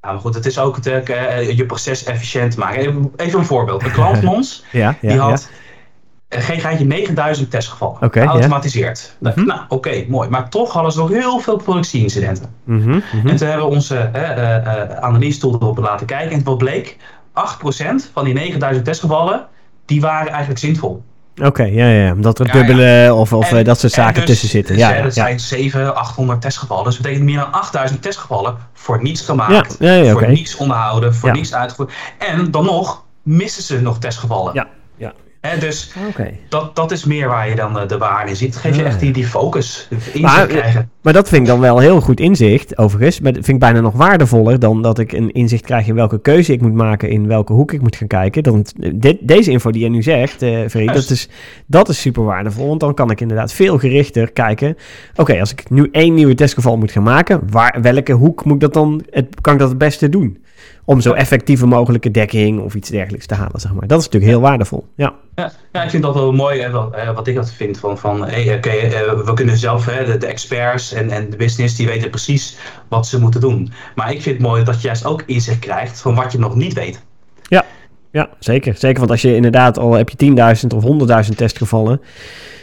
[0.00, 3.12] Nou, maar goed, het is ook het, uh, je proces efficiënt maken.
[3.16, 3.82] Even een voorbeeld.
[3.82, 5.50] Een klant van ons, ja, ja, die had
[6.28, 6.40] ja.
[6.40, 8.02] geen geintje 9000 testgevallen.
[8.02, 9.16] Okay, geautomatiseerd.
[9.20, 9.32] Ja.
[9.34, 10.28] Nou, nou oké, mooi.
[10.28, 12.54] Maar toch hadden ze nog heel veel productieincidenten.
[12.64, 13.28] Mm -hmm, mm -hmm.
[13.28, 16.36] En toen hebben we onze uh, uh, analyse tool erop laten kijken.
[16.36, 16.96] En wat bleek?
[16.96, 17.00] 8%
[18.12, 19.46] van die 9000 testgevallen,
[19.84, 21.02] die waren eigenlijk zinvol.
[21.42, 24.76] Oké, ja, ja, omdat er dubbele of, of dat soort zaken dus, tussen zitten.
[24.76, 26.84] Ja, ja, er zijn 700, 800 testgevallen.
[26.84, 29.76] Dus dat betekent meer dan 8000 testgevallen voor niets gemaakt,
[30.10, 31.92] voor niets onderhouden, voor niets uitgevoerd.
[32.18, 34.54] En dan nog missen ze nog testgevallen.
[34.54, 34.66] Ja,
[34.96, 35.12] ja.
[35.40, 35.92] He, dus
[36.48, 38.54] dat, dat is meer waar je dan de, de waarde in ziet.
[38.54, 40.90] Het geeft je echt die, die focus, inzicht maar, krijgen.
[41.02, 43.20] Maar dat vind ik dan wel heel goed inzicht, overigens.
[43.20, 46.20] Maar dat vind ik bijna nog waardevoller dan dat ik een inzicht krijg in welke
[46.20, 48.42] keuze ik moet maken, in welke hoek ik moet gaan kijken.
[48.42, 51.28] Dan, dit, deze info die je nu zegt, uh, dat is,
[51.66, 52.68] dat is super waardevol.
[52.68, 54.76] Want dan kan ik inderdaad veel gerichter kijken.
[55.16, 58.60] Oké, als ik nu één nieuwe testgeval moet gaan maken, waar, welke hoek moet ik
[58.60, 60.38] dat dan, het, kan ik dat het beste doen?
[60.84, 63.86] Om zo effectieve mogelijke dekking of iets dergelijks te halen, zeg maar.
[63.86, 65.14] Dat is natuurlijk heel waardevol, ja.
[65.34, 68.24] Ja, ja ik vind dat wel mooi, hè, wat, wat ik dat vind, van, van
[68.24, 71.86] hey, oké, eh, we kunnen zelf, hè, de, de, experts en, en de business, die
[71.86, 72.56] weten precies
[72.88, 73.72] wat ze moeten doen.
[73.94, 76.54] Maar ik vind het mooi dat je juist ook inzicht krijgt van wat je nog
[76.54, 77.02] niet weet.
[77.42, 77.64] Ja,
[78.10, 78.74] ja zeker.
[78.76, 80.84] Zeker, want als je inderdaad al heb je 10.000 of
[81.28, 82.00] 100.000 testgevallen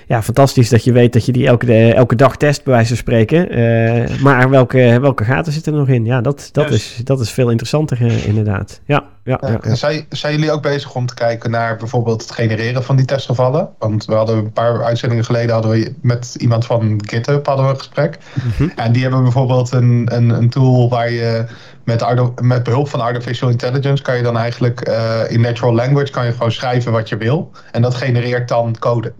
[0.07, 2.97] ja, fantastisch dat je weet dat je die elke, elke dag test, bij wijze van
[2.97, 3.59] spreken.
[3.59, 6.05] Uh, maar welke, welke gaten zitten er nog in?
[6.05, 8.81] Ja, dat, dat, is, dat is veel interessanter uh, inderdaad.
[8.85, 9.75] Ja, ja, ja, ja.
[9.75, 13.69] Zijn, zijn jullie ook bezig om te kijken naar bijvoorbeeld het genereren van die testgevallen?
[13.79, 17.71] Want we hadden een paar uitzendingen geleden hadden we met iemand van GitHub hadden we
[17.71, 18.17] een gesprek.
[18.59, 21.45] Mm En die hebben bijvoorbeeld een, een, een tool waar je
[21.83, 22.05] met,
[22.41, 26.31] met behulp van artificial intelligence kan je dan eigenlijk uh, in natural language kan je
[26.31, 27.51] gewoon schrijven wat je wil.
[27.71, 29.13] En dat genereert dan code.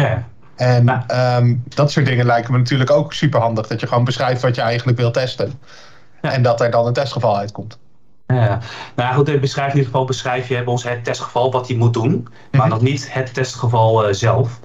[0.00, 0.24] Ja.
[0.56, 1.04] En
[1.36, 3.66] um, dat soort dingen lijken me natuurlijk ook super handig.
[3.66, 5.60] Dat je gewoon beschrijft wat je eigenlijk wil testen.
[6.20, 7.78] En dat er dan een testgeval uitkomt.
[8.26, 8.58] Ja,
[8.96, 11.76] nou goed, in beschrijf in ieder geval beschrijf je bij ons het testgeval wat hij
[11.76, 12.68] moet doen, maar mhm.
[12.68, 14.60] nog niet het testgeval uh, zelf.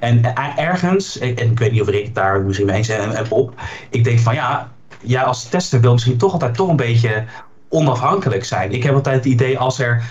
[0.00, 3.28] En uh, ergens, en ik weet niet of ik daar misschien mee eens en, en
[3.28, 3.54] Bob,
[3.90, 4.70] ik denk van ja,
[5.00, 7.24] jij als tester wil misschien toch altijd toch een beetje
[7.68, 8.72] onafhankelijk zijn.
[8.72, 10.02] Ik heb altijd het idee als er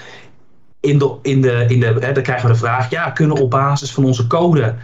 [0.83, 3.43] in de, in de, in de, hè, dan krijgen we de vraag, ja, kunnen we
[3.43, 4.75] op basis van onze code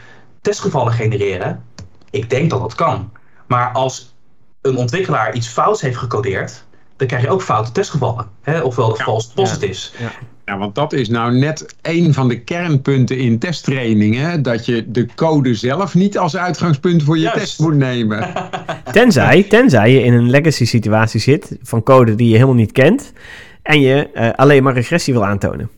[0.41, 1.63] testgevallen genereren?
[2.09, 3.11] Ik denk dat dat kan.
[3.47, 4.15] Maar als
[4.61, 6.63] een ontwikkelaar iets fouts heeft gecodeerd,
[6.95, 8.27] dan krijg je ook foute testgevallen.
[8.41, 8.59] Hè?
[8.59, 9.93] Ofwel de false positives.
[9.97, 10.11] Ja.
[10.45, 14.41] Ja, want dat is nou net een van de kernpunten in testtrainingen.
[14.41, 18.33] Dat je de code zelf niet als uitgangspunt voor je test moet nemen.
[18.91, 23.13] Tenzij, tenzij je in een legacy situatie zit van code die je helemaal niet kent.
[23.61, 25.69] En je uh, alleen maar regressie wil aantonen.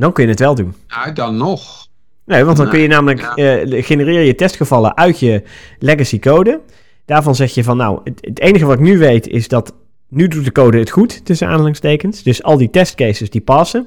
[0.00, 0.74] Dan kun je het wel doen.
[0.88, 1.88] Nou, dan nog.
[2.24, 5.42] Nee, want dan kun je namelijk uh, genereer je testgevallen uit je
[5.78, 6.60] legacy code.
[7.04, 9.74] Daarvan zeg je van nou, het, het enige wat ik nu weet is dat
[10.08, 12.22] nu doet de code het goed, tussen aanhalingstekens.
[12.22, 13.86] Dus al die testcases die passen.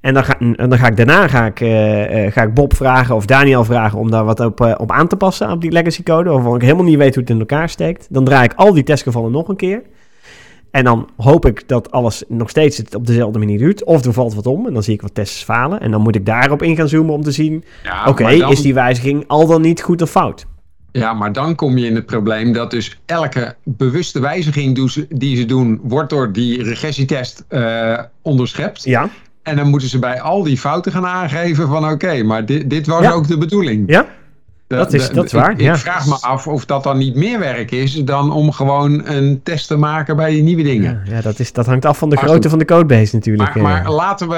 [0.00, 3.14] En dan ga, en dan ga ik daarna ga ik, uh, ga ik Bob vragen
[3.14, 6.32] of Daniel vragen om daar wat op, op aan te passen op die legacy code.
[6.32, 8.06] Of ik helemaal niet weet hoe het in elkaar steekt.
[8.10, 9.82] Dan draai ik al die testgevallen nog een keer.
[10.76, 13.84] En dan hoop ik dat alles nog steeds het op dezelfde manier doet.
[13.84, 15.80] Of er valt wat om en dan zie ik wat tests falen.
[15.80, 17.64] En dan moet ik daarop in gaan zoomen om te zien...
[17.82, 18.50] Ja, Oké, okay, dan...
[18.50, 20.46] is die wijziging al dan niet goed of fout?
[20.92, 25.44] Ja, maar dan kom je in het probleem dat dus elke bewuste wijziging die ze
[25.44, 28.84] doen, wordt door die regressietest uh, onderschept.
[28.84, 29.08] Ja.
[29.42, 32.86] En dan moeten ze bij al die fouten gaan aangeven van oké, maar dit, dit
[32.86, 33.84] was ook de bedoeling.
[33.86, 34.06] Ja,
[34.66, 35.50] dat, is, dat is waar.
[35.50, 39.06] Ik, ik vraag me af of dat dan niet meer werk is dan om gewoon
[39.06, 41.02] een test te maken bij die nieuwe dingen.
[41.04, 43.54] Ja, ja dat, is, dat hangt af van de grootte van de codebase natuurlijk.
[43.54, 44.36] Maar, maar laten we,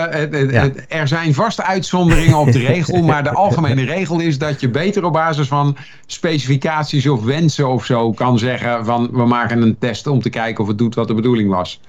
[0.89, 5.05] er zijn vaste uitzonderingen op de regel, maar de algemene regel is dat je beter
[5.05, 5.77] op basis van
[6.07, 10.63] specificaties of wensen of zo kan zeggen van we maken een test om te kijken
[10.63, 11.81] of het doet wat de bedoeling was.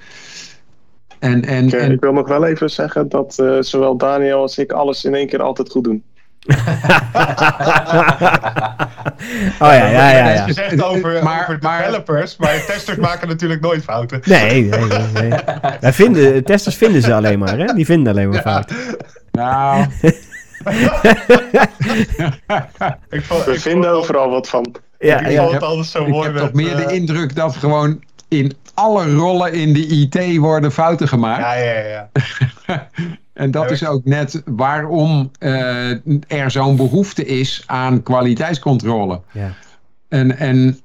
[1.20, 1.92] En, en, en...
[1.92, 5.28] Ik wil nog wel even zeggen dat uh, zowel Daniel als ik alles in één
[5.28, 6.04] keer altijd goed doen.
[6.50, 6.56] oh
[9.60, 10.30] ja, ja, ja.
[10.30, 10.46] ja.
[10.46, 14.22] Je zegt over, maar, over developers, maar, maar testers maken natuurlijk nooit fouten.
[14.24, 14.80] Nee, nee,
[15.14, 15.30] nee.
[15.82, 15.94] nee.
[16.02, 17.66] vinden, testers vinden ze alleen maar, hè?
[17.66, 18.76] Die vinden alleen maar fouten.
[19.32, 19.86] Nou.
[23.10, 24.76] ik vond, We vinden overal wat van.
[25.00, 26.30] Ja, ik vond het altijd zo mooi.
[26.30, 30.38] Ik heb toch meer de eh, indruk dat gewoon in alle rollen in de IT
[30.38, 31.42] worden fouten gemaakt.
[31.42, 32.10] Ja, ja, ja.
[33.34, 35.90] En dat is ook net waarom uh,
[36.28, 39.22] er zo'n behoefte is aan kwaliteitscontrole.
[39.32, 39.54] Ja.
[40.08, 40.80] En, en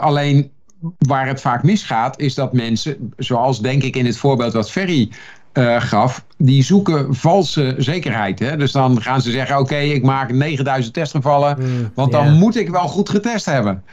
[0.00, 0.50] alleen
[0.98, 5.10] waar het vaak misgaat, is dat mensen, zoals denk ik in het voorbeeld wat Ferry
[5.52, 8.38] uh, gaf, die zoeken valse zekerheid.
[8.38, 8.56] Hè?
[8.56, 12.68] Dus dan gaan ze zeggen: Oké, ik maak 9000 testgevallen, mm, want dan moet ik
[12.68, 13.84] wel goed getest hebben.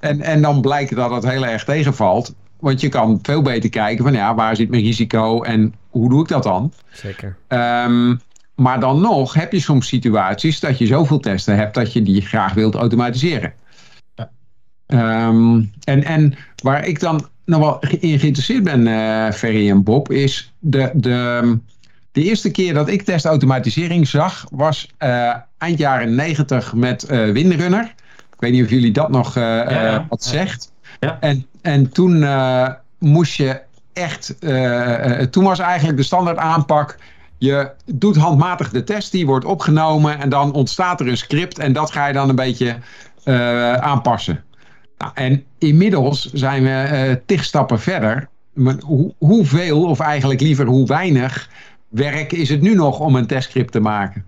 [0.00, 2.34] En, en dan blijkt dat het heel erg tegenvalt.
[2.60, 6.22] Want je kan veel beter kijken van ja, waar zit mijn risico en hoe doe
[6.22, 6.72] ik dat dan?
[6.92, 7.36] Zeker.
[7.48, 8.20] Um,
[8.54, 12.20] maar dan nog heb je soms situaties dat je zoveel testen hebt dat je die
[12.20, 13.52] graag wilt automatiseren.
[14.14, 14.30] Ja.
[15.26, 20.10] Um, en, en waar ik dan nog wel in geïnteresseerd ben, uh, Ferry en Bob,
[20.10, 21.58] is de, de,
[22.12, 27.94] de eerste keer dat ik testautomatisering zag, was uh, eind jaren 90 met uh, Windrunner.
[28.32, 30.72] Ik weet niet of jullie dat nog ja, wat zegt.
[31.20, 33.60] En, en toen uh, moest je
[33.92, 36.98] echt, uh, toen was eigenlijk de standaard aanpak.
[37.38, 41.72] Je doet handmatig de test, die wordt opgenomen en dan ontstaat er een script en
[41.72, 42.76] dat ga je dan een beetje
[43.80, 44.44] aanpassen.
[44.98, 48.28] Nou, en inmiddels zijn we tig stappen verder.
[48.80, 51.48] Hoe, hoeveel, of eigenlijk liever hoe weinig,
[51.88, 54.24] werk is het nu nog om een testscript te maken?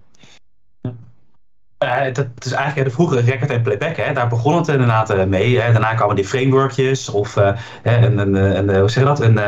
[1.85, 3.97] Uh, dat is eigenlijk de vroegere record en playback.
[3.97, 4.13] Hè.
[4.13, 5.61] Daar begon het inderdaad uh, mee.
[5.61, 5.73] Hè.
[5.73, 7.51] Daarna kwamen die frameworkjes of uh,
[7.83, 9.21] een, een, een, hoe zeg je dat?
[9.21, 9.41] een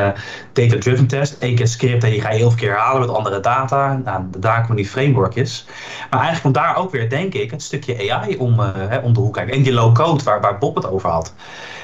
[0.53, 1.35] data-driven test.
[1.39, 4.01] Eén keer script en die ga je heel veel keer halen met andere data.
[4.05, 5.65] Nou, daar kwamen die frameworkjes.
[6.09, 9.19] Maar eigenlijk komt daar ook weer, denk ik, het stukje AI om, hè, om de
[9.19, 9.53] hoek kijken.
[9.53, 11.33] En die low-code waar, waar Bob het over had.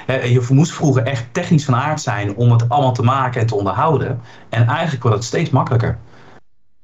[0.08, 3.56] je moest vroeger echt technisch van aard zijn om het allemaal te maken en te
[3.56, 4.22] onderhouden.
[4.50, 5.98] En eigenlijk wordt het steeds makkelijker.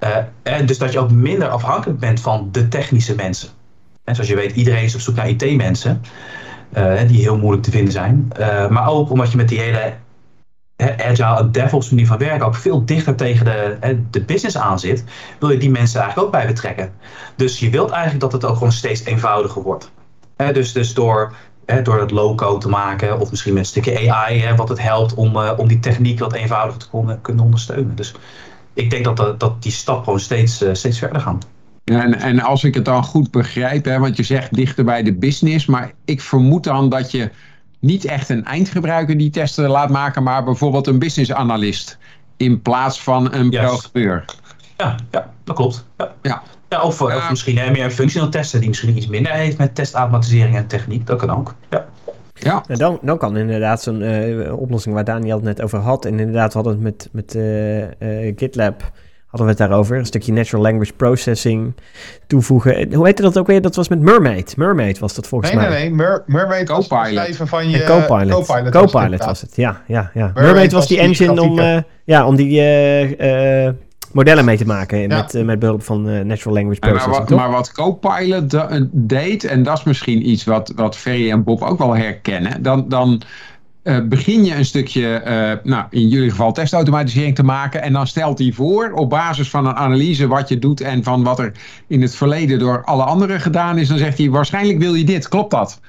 [0.04, 3.50] Uh, dus dat je ook minder afhankelijk bent van de technische mensen.
[4.04, 6.02] En zoals je weet, iedereen is op zoek naar IT-mensen.
[6.78, 8.28] Uh, die heel moeilijk te vinden zijn.
[8.70, 9.94] Maar ook omdat je met die hele
[10.78, 15.04] agile en DevOps manier van werken ook veel dichter tegen de, de business aan zit,
[15.40, 16.94] wil je die mensen eigenlijk ook bij betrekken.
[17.36, 19.92] Dus je wilt eigenlijk dat het ook gewoon steeds eenvoudiger wordt.
[20.54, 21.34] dus, dus door,
[21.84, 25.38] door het low-code te maken, of misschien met een stukje AI, wat het helpt om,
[25.38, 27.96] om die techniek wat eenvoudiger te kunnen, kunnen ondersteunen.
[27.96, 28.14] Dus
[28.74, 31.48] ik denk dat, dat, dat die stap gewoon steeds, uh, steeds verder gaat.
[31.84, 35.14] En, en als ik het dan goed begrijp, hè, want je zegt dichter bij de
[35.14, 37.32] business, maar ik vermoed dan dat je
[37.80, 41.98] niet echt een eindgebruiker die testen laat maken, maar bijvoorbeeld een business analyst
[42.38, 43.62] in plaats van een yes.
[43.62, 44.26] programmeur.
[44.78, 45.86] Ja, ja, dat klopt.
[45.98, 46.14] Ja.
[46.22, 46.44] ja.
[46.70, 49.76] ja of, of misschien hè, meer een functional testen die misschien iets minder heeft met
[49.76, 51.08] testautomatisering en techniek.
[51.08, 51.56] Dat kan ook.
[51.70, 51.86] Ja.
[52.44, 52.64] Ja.
[52.68, 56.06] En dan, dan kan inderdaad zo'n uh, oplossing waar Daniel het net over had.
[56.06, 58.92] En inderdaad, we hadden het met, met uh, uh, GitLab.
[59.26, 59.98] Hadden we het daarover.
[59.98, 61.74] Een stukje natural language processing
[62.28, 62.94] toevoegen.
[62.94, 63.62] Hoe heette dat ook weer?
[63.62, 64.58] Dat was met Mermaid.
[64.58, 65.70] Mermaid was dat volgens nee, mij.
[65.70, 67.84] Nee, nee, Mer Mermaid was het van je...
[67.84, 68.46] Copilot.
[68.46, 69.82] Copilot, Copilot was, was, het, ja.
[69.88, 70.26] ja, ja.
[70.26, 72.62] Mermaid, Mermaid was die engine om, ja, om die
[74.14, 77.12] modellen mee te maken met, met behulp van natural language processing.
[77.12, 78.58] Maar wat, maar wat Copilot
[78.92, 82.90] deed, en dat is misschien iets wat, wat Ferry en Bob ook wel herkennen, dan,
[82.90, 83.22] dan
[83.84, 85.22] uh, begin je een stukje,
[85.64, 87.82] nou, in jullie geval testautomatisering te maken.
[87.82, 91.24] En dan stelt hij voor, op basis van een analyse wat je doet en van
[91.24, 91.52] wat er
[91.88, 93.88] in het verleden door alle anderen gedaan is.
[93.88, 95.80] Dan zegt hij, waarschijnlijk wil je dit, klopt dat?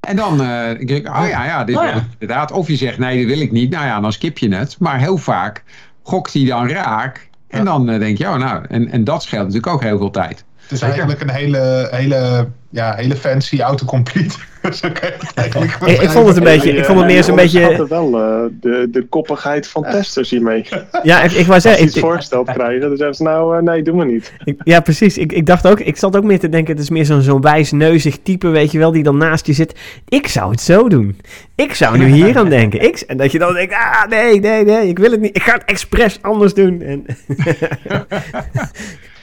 [0.00, 2.06] En dan uh, denk ik, oh ja, ja, dit oh, ja.
[2.18, 2.52] inderdaad.
[2.52, 3.70] Of je zegt, nee, dat wil ik niet.
[3.70, 4.76] Nou ja, dan skip je het.
[4.78, 5.62] Maar heel vaak
[6.02, 7.28] gokt hij dan raak.
[7.48, 10.44] En dan denk je, oh nou, en, en dat scheelt natuurlijk ook heel veel tijd.
[10.56, 14.38] Het is eigenlijk een hele, hele, ja, hele fancy autocomplete.
[15.84, 17.60] ik, ik, vond het een beetje, ik vond het meer zo'n beetje...
[17.60, 20.68] Ik wel uh, de, de koppigheid van testers hiermee.
[21.02, 21.82] Ja, ik, ik wou zeggen...
[21.82, 24.32] Als ze iets voorgesteld krijgen, dan zeggen ze nou, uh, nee, doe maar niet.
[24.44, 25.18] Ik, ja, precies.
[25.18, 27.40] Ik, ik dacht ook, ik zat ook meer te denken, het is meer zo'n zo'n
[27.40, 29.74] wijsneuzig type, weet je wel, die dan naast je zit.
[30.08, 31.20] Ik zou het zo doen.
[31.54, 32.82] Ik zou nu hier aan denken.
[32.82, 35.36] Ik, en dat je dan denkt, ah, nee, nee, nee, ik wil het niet.
[35.36, 36.82] Ik ga het expres anders doen.
[36.82, 37.06] En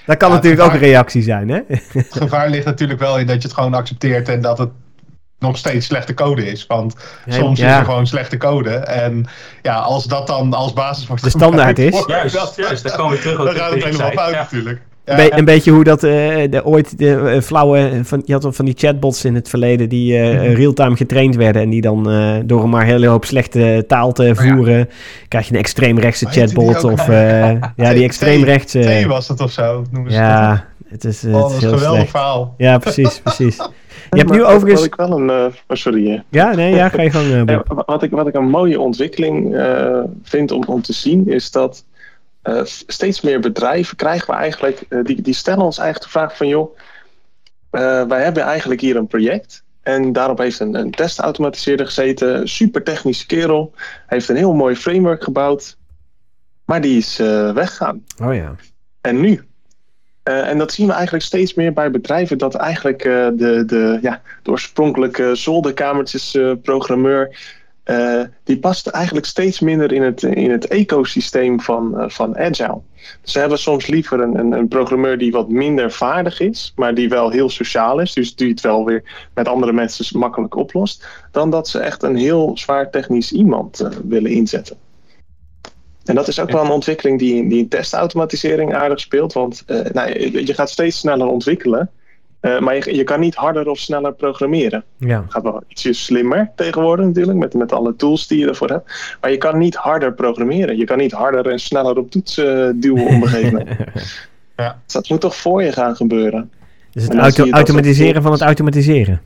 [0.06, 1.60] Dat kan natuurlijk ook een reactie zijn, hè?
[1.68, 4.70] Het gevaar ligt natuurlijk wel in dat je het gewoon accepteert en dat het
[5.42, 6.68] nog steeds slechte code is.
[6.68, 6.96] Want
[7.28, 8.70] soms is er gewoon slechte code.
[8.70, 9.26] En
[9.62, 11.24] ja, als dat dan als basis wordt...
[11.24, 12.04] De standaard is.
[12.08, 14.82] Juist, juist, dan komen we terug op Dan gaat het helemaal fout natuurlijk.
[15.06, 15.38] Ja.
[15.38, 16.12] Een beetje hoe dat uh,
[16.50, 18.00] de, ooit de uh, flauwe...
[18.04, 21.62] Van, je had van die chatbots in het verleden die uh, real-time getraind werden.
[21.62, 22.04] En die dan
[22.46, 24.82] door maar een hele hoop slechte taal te voeren...
[24.82, 25.26] Oh, ja.
[25.28, 26.84] krijg je een extreemrechtse chatbot.
[26.84, 29.02] Of ja, die extreemrechtse...
[29.04, 32.10] T was het of zo, noemen ze ja, het is, oh, dat is een geweldig
[32.10, 32.54] verhaal.
[32.58, 33.58] Ja, precies, precies.
[34.10, 34.74] Je hebt nu overigens...
[34.74, 35.30] Wat ik wel een...
[35.30, 36.24] Uh, sorry.
[36.30, 37.30] Ja, nee, ja, ga je gang.
[37.50, 41.52] Uh, wat, ik, wat ik een mooie ontwikkeling uh, vind om, om te zien, is
[41.52, 41.86] dat
[42.44, 46.48] uh, steeds meer bedrijven krijgen we eigenlijk, die, die stellen ons eigenlijk de vraag van
[46.48, 46.78] joh,
[48.08, 53.26] wij hebben eigenlijk hier een project en daarop heeft een, een testautomatiseerder gezeten, super technische
[53.26, 53.74] kerel,
[54.08, 55.78] heeft een heel mooi framework gebouwd,
[56.66, 57.18] maar die is
[57.54, 58.04] weggegaan.
[58.24, 58.56] Oh ja.
[59.02, 59.42] En nu?
[60.24, 64.52] En dat zien we eigenlijk steeds meer bij bedrijven, dat eigenlijk de, de, ja, de
[64.52, 67.36] oorspronkelijke zolderkamertjes programmeur
[67.86, 72.82] uh, die past eigenlijk steeds minder in het, in het ecosysteem van, van Agile.
[73.24, 77.10] Ze hebben soms liever een, een, een, programmeur die wat minder vaardig is, maar die
[77.10, 81.50] wel heel sociaal is, dus die het wel weer met andere mensen makkelijk oplost, dan
[81.50, 84.78] dat ze echt een heel zwaar technisch iemand willen inzetten.
[86.06, 90.40] En dat is ook wel een ontwikkeling die, die in testautomatisering aardig speelt, want nou,
[90.46, 91.90] je gaat steeds sneller ontwikkelen.
[92.42, 94.84] Uh, maar je, je, kan niet harder of sneller programmeren.
[94.98, 95.22] Ja.
[95.22, 99.18] Het gaat wel ietsje slimmer tegenwoordig natuurlijk, met, met alle tools die je ervoor hebt.
[99.22, 100.78] Maar je kan niet harder programmeren.
[100.78, 103.78] Je kan niet harder en sneller op toetsen uh, duwen op een gegeven moment.
[104.58, 104.80] ja.
[104.86, 106.52] Dus dat moet toch voor je gaan gebeuren.
[106.92, 109.22] Dus het auto automatiseren van het automatiseren.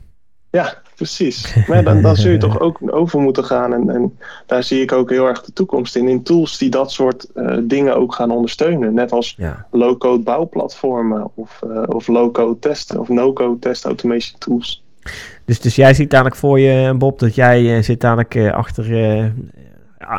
[0.50, 1.56] Ja, precies.
[1.66, 3.72] Maar dan, dan zul je toch ook over moeten gaan.
[3.72, 6.08] En, en daar zie ik ook heel erg de toekomst in.
[6.08, 8.94] In tools die dat soort uh, dingen ook gaan ondersteunen.
[8.94, 9.66] Net als ja.
[9.70, 14.84] low-code bouwplatformen of, uh, of low-code testen of no-code test automation tools.
[15.44, 18.84] Dus, dus jij ziet dadelijk voor je, Bob, dat jij uh, zit dadelijk achter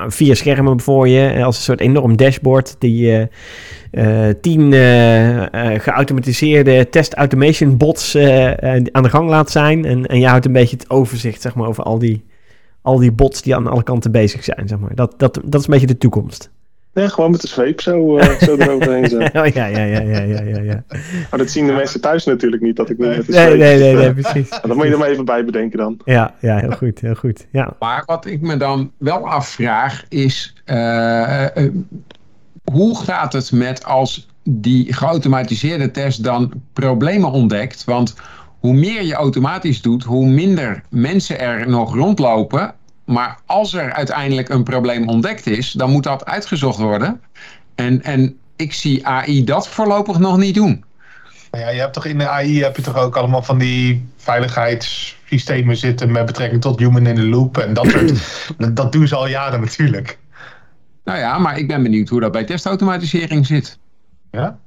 [0.08, 1.44] vier schermen voor je.
[1.44, 3.28] Als een soort enorm dashboard die
[3.92, 5.44] uh, tien uh,
[5.78, 8.16] geautomatiseerde test automation bots
[8.92, 9.86] aan de gang laat zijn.
[9.86, 12.26] En, en je houdt een beetje het overzicht zeg maar, over al die,
[12.82, 14.68] al die bots die aan alle kanten bezig zijn.
[14.68, 14.96] Zeg maar.
[14.96, 16.52] dat, dat, dat is een beetje de toekomst.
[17.02, 19.42] Ja, gewoon met de zweep zo, uh, zo eroverheen zetten.
[19.42, 20.84] oh, ja, ja, ja, ja, ja, ja, ja.
[21.30, 23.48] Maar dat zien de mensen thuis natuurlijk niet, dat ik niet met de zweep...
[23.48, 24.50] Nee, nee, nee, nee precies.
[24.50, 26.00] dat moet je er maar even bij bedenken dan.
[26.06, 27.48] Ja, ja heel goed, heel goed.
[27.52, 27.74] Ja.
[27.80, 30.54] Maar wat ik me dan wel afvraag is...
[30.66, 31.72] Uh, uh,
[32.72, 37.84] hoe gaat het met als die geautomatiseerde test dan problemen ontdekt?
[37.84, 38.16] Want
[38.60, 42.74] hoe meer je automatisch doet, hoe minder mensen er nog rondlopen.
[43.08, 47.22] Maar als er uiteindelijk een probleem ontdekt is, dan moet dat uitgezocht worden.
[47.76, 50.84] En, en ik zie AI dat voorlopig nog niet doen.
[51.52, 54.10] Nou ja, je hebt toch in de AI heb je toch ook allemaal van die
[54.18, 58.48] veiligheidssystemen zitten met betrekking tot human in the loop en dat soort.
[58.76, 60.18] dat doen ze al jaren natuurlijk.
[61.04, 63.80] Nou ja, maar ik ben benieuwd hoe dat bij testautomatisering zit.
[64.32, 64.60] Ja?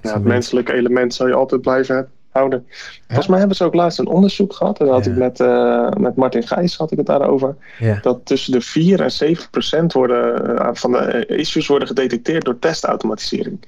[0.00, 2.08] Ja, het menselijke element zou je altijd blijven
[2.38, 2.66] houden.
[3.06, 4.80] Volgens mij hebben ze ook laatst een onderzoek gehad.
[4.80, 7.56] En dat had ik met, uh, met Martin Gijs had ik het daarover.
[7.78, 7.98] Ja.
[8.02, 12.58] Dat tussen de 4 en 7 procent worden, uh, van de issues worden gedetecteerd door
[12.58, 13.66] testautomatisering.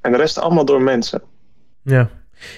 [0.00, 1.22] En de rest allemaal door mensen.
[1.82, 2.10] Ja.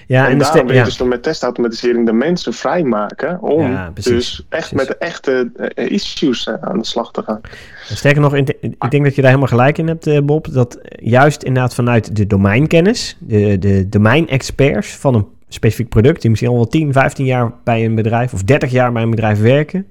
[0.07, 4.47] Ja, en, en daarom wil je dus door met testautomatisering de mensen vrijmaken om dus
[4.49, 7.41] echt met de echte issues aan de slag te gaan.
[7.85, 10.53] Sterker nog, ik denk dat je daar helemaal gelijk in hebt, Bob.
[10.53, 16.51] Dat juist inderdaad vanuit de domeinkennis, de, de domeinexperts van een specifiek product, die misschien
[16.51, 19.87] al wel 10, 15 jaar bij een bedrijf of 30 jaar bij een bedrijf werken.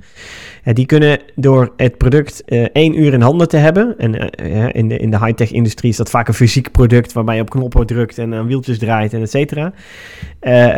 [0.64, 3.96] die kunnen door het product uh, één uur in handen te hebben.
[3.98, 7.36] En uh, in de, in de high-tech industrie is dat vaak een fysiek product waarbij
[7.36, 9.74] je op knoppen drukt en aan wieltjes draait en et cetera.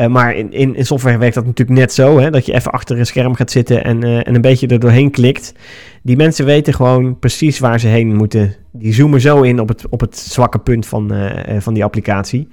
[0.07, 2.99] maar in, in, in, software werkt dat natuurlijk net zo, hè, dat je even achter
[2.99, 5.53] een scherm gaat zitten en, en een beetje er doorheen klikt.
[6.01, 8.55] Die mensen weten gewoon precies waar ze heen moeten.
[8.71, 11.13] Die zoomen zo in op het, op het zwakke punt van,
[11.59, 12.47] van die applicatie.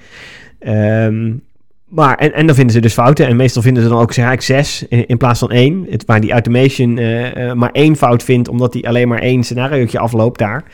[0.61, 1.43] Um,
[1.89, 3.27] maar, en, en dan vinden ze dus fouten.
[3.27, 5.87] En meestal vinden ze dan ook zeg ik zes in, in, plaats van één.
[5.91, 9.99] Het, waar die automation uh, maar één fout vindt, omdat hij alleen maar één scenariootje
[9.99, 10.65] afloopt daar.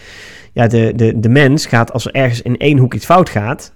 [0.53, 3.73] Ja, de, de, de mens gaat als er ergens in één hoek iets fout gaat.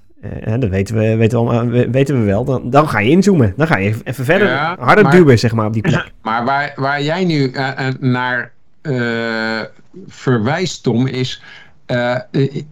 [0.46, 2.44] Uh, dat weten we, weten, we, weten we wel.
[2.44, 3.54] Dan, dan ga je inzoomen.
[3.56, 6.12] Dan ga je even verder harder duwen, zeg maar, op die plek.
[6.22, 7.52] Maar waar, waar jij nu
[8.00, 8.52] naar
[10.06, 11.42] verwijst, Tom, is
[11.86, 12.16] uh,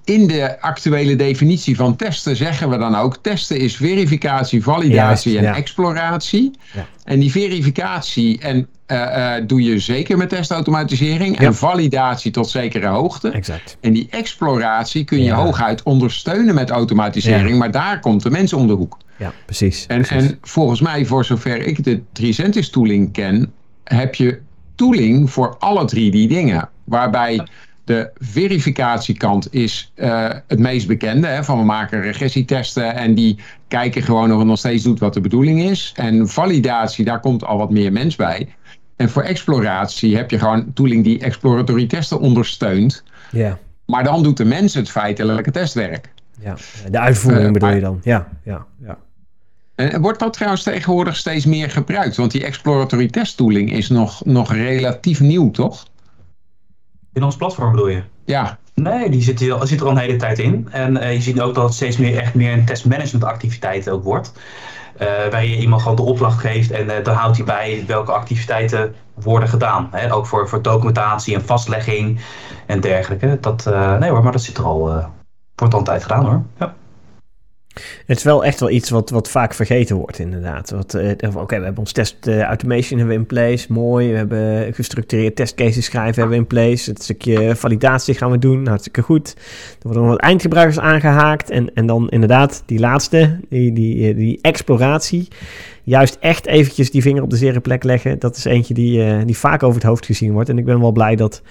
[0.04, 5.54] in de actuele definitie van testen zeggen we dan ook: testen is verificatie, validatie en
[5.54, 6.50] exploratie.
[6.72, 6.86] Ja.
[7.04, 13.28] En die verificatie en, uh, doe je zeker met testautomatisering en validatie tot zekere hoogte.
[13.28, 13.76] Exact.
[13.80, 18.66] En die exploratie kun je hooguit ondersteunen met automatisering, maar daar komt de mens om
[18.66, 18.96] de hoek.
[19.16, 19.86] Ja, precies.
[19.86, 20.30] En, precies.
[20.30, 23.52] en volgens mij, voor zover ik de Tricentis tooling ken,
[23.84, 24.40] heb je
[24.74, 26.68] tooling voor alle drie die dingen.
[26.84, 27.46] Waarbij
[27.84, 31.26] de verificatiekant is uh, het meest bekende.
[31.26, 35.14] Hè, van we maken regressietesten en die kijken gewoon of het nog steeds doet wat
[35.14, 35.92] de bedoeling is.
[35.96, 38.48] En validatie, daar komt al wat meer mens bij.
[38.96, 43.04] En voor exploratie heb je gewoon tooling die exploratory testen ondersteunt.
[43.30, 43.58] Ja.
[43.86, 46.12] Maar dan doet de mens het feitelijke testwerk.
[46.40, 46.56] Ja,
[46.90, 48.00] de uitvoering uh, bedoel je dan.
[48.02, 48.98] Ja, ja, ja.
[49.74, 52.16] En wordt dat trouwens tegenwoordig steeds meer gebruikt?
[52.16, 55.86] Want die exploratory test tooling is nog, nog relatief nieuw, toch?
[57.12, 58.02] In ons platform bedoel je?
[58.24, 58.58] Ja.
[58.74, 60.68] Nee, die zit, er, zit er al een hele tijd in.
[60.70, 64.04] En uh, je ziet ook dat het steeds meer echt meer een testmanagement activiteit ook
[64.04, 64.32] wordt.
[65.02, 68.12] Uh, waar je iemand gewoon de opdracht geeft en uh, dan houdt hij bij welke
[68.12, 69.88] activiteiten worden gedaan.
[69.90, 70.14] Hè?
[70.14, 72.20] Ook voor, voor documentatie en vastlegging
[72.66, 73.38] en dergelijke.
[73.40, 73.64] Dat,
[74.00, 75.10] nee hoor, maar dat zit er al,
[75.54, 76.42] wordt al een tijd gedaan hoor.
[76.58, 76.74] Ja.
[78.06, 80.74] Het is wel echt wel iets wat, wat vaak vergeten wordt, inderdaad.
[80.94, 84.10] Uh, Oké, we hebben ons test uh, automation hebben we in place, mooi.
[84.10, 86.90] We hebben gestructureerd testcases schrijven hebben we in place.
[86.90, 89.34] Het stukje validatie gaan we doen, hartstikke goed.
[89.36, 91.50] Er worden nog wat eindgebruikers aangehaakt.
[91.50, 95.28] En, en dan inderdaad die laatste, die, die, die exploratie.
[95.84, 98.18] Juist echt eventjes die vinger op de zere plek leggen.
[98.18, 100.48] Dat is eentje die, die vaak over het hoofd gezien wordt.
[100.48, 101.42] En ik ben wel blij dat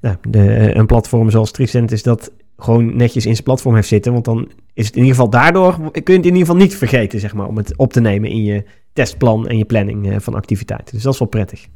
[0.00, 2.30] nou, de, een platform zoals Tricent is dat
[2.62, 4.12] gewoon netjes in zijn platform heeft zitten.
[4.12, 6.76] Want dan is het in ieder geval daardoor, kun je het in ieder geval niet
[6.76, 10.16] vergeten, zeg maar, om het op te nemen in je testplan en je planning uh,
[10.18, 10.94] van activiteiten.
[10.94, 11.66] Dus dat is wel prettig.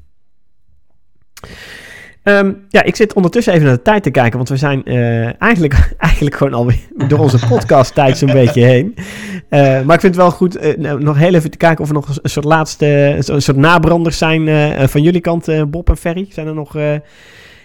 [2.23, 5.43] Um, ja, ik zit ondertussen even naar de tijd te kijken, want we zijn uh,
[5.43, 6.79] eigenlijk, eigenlijk gewoon alweer
[7.09, 8.95] door onze podcast tijd zo'n beetje heen.
[8.97, 11.95] Uh, maar ik vind het wel goed uh, nog heel even te kijken of er
[11.95, 12.87] nog een soort laatste,
[13.27, 16.27] een soort nabranders zijn van jullie kant, Bob en Ferry.
[16.31, 16.77] Zijn er nog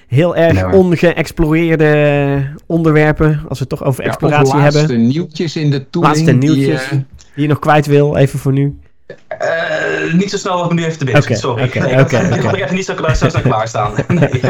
[0.10, 4.82] heel erg nee, ongeëxploreerde onderwerpen, als we het toch over ja, exploratie laatste hebben.
[4.82, 6.14] Laatste nieuwtjes in de tooling.
[6.14, 7.06] Laatste nieuwtjes die, uh,
[7.36, 8.78] die je nog kwijt wil, even voor nu.
[9.42, 11.64] Uh, niet zo snel als ik nu even te binnen okay, Sorry.
[11.64, 12.18] Oké, okay, oké.
[12.18, 13.94] Ik heb even niet zo, klaar, zo, zo klaarstaan.
[14.08, 14.42] nee.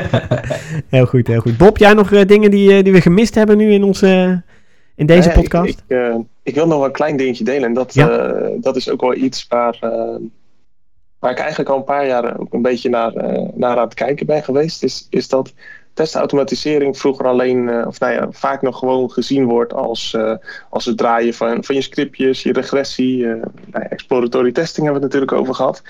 [0.87, 1.57] heel goed, heel goed.
[1.57, 4.41] Bob, jij nog uh, dingen die, die we gemist hebben nu in, onze,
[4.95, 5.69] in deze podcast?
[5.69, 7.63] Ik, ik, ik, wil nog een klein dingetje delen.
[7.63, 8.33] En dat, ja?
[8.61, 9.79] dat is ook wel iets waar
[11.19, 13.93] waar ik eigenlijk al een paar jaar ook een beetje naar, uh, naar aan het
[13.93, 15.53] kijken ben geweest, is, is dat
[15.93, 20.35] testautomatisering vroeger alleen, uh, of nou ja, vaak nog gewoon gezien wordt als, uh,
[20.69, 23.25] als het draaien van, van je scriptjes, je regressie.
[23.25, 23.41] nou
[23.71, 25.81] ja, exploratory testing hebben we het natuurlijk over gehad.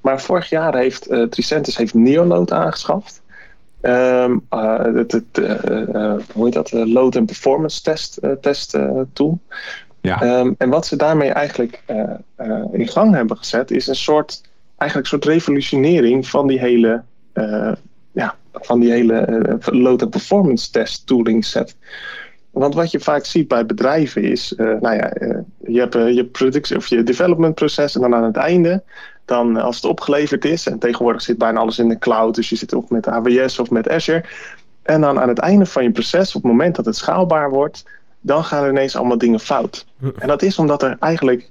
[0.00, 3.22] Maar vorig jaar heeft Tricentis heeft Neoload aangeschaft.
[3.82, 5.24] Um, het, het,
[6.32, 6.72] hoe heet dat?
[6.72, 8.78] load and performance test, test
[9.12, 9.38] tool.
[10.00, 10.38] Ja.
[10.38, 11.82] Um, en wat ze daarmee eigenlijk
[12.72, 14.42] in gang hebben gezet, is een soort
[14.82, 17.02] eigenlijk een soort revolutionering van die hele,
[17.34, 17.72] uh,
[18.12, 21.76] ja, van die hele uh, load and performance test tooling set.
[22.50, 25.12] Want wat je vaak ziet bij bedrijven is, uh, nou ja,
[25.58, 28.82] je hebt je productie of je development proces en dan aan het einde,
[29.24, 32.56] dan als het opgeleverd is, en tegenwoordig zit bijna alles in de cloud, dus je
[32.56, 34.24] zit of met AWS of met Azure.
[34.82, 37.84] En dan aan het einde van je proces, op het moment dat het schaalbaar wordt,
[38.20, 39.86] dan gaan er ineens allemaal dingen fout.
[40.18, 41.50] En dat is omdat er eigenlijk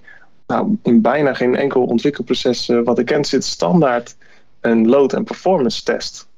[0.52, 4.16] nou, in bijna geen enkel ontwikkelproces uh, wat ik ken zit standaard
[4.62, 6.30] een load- en performance test.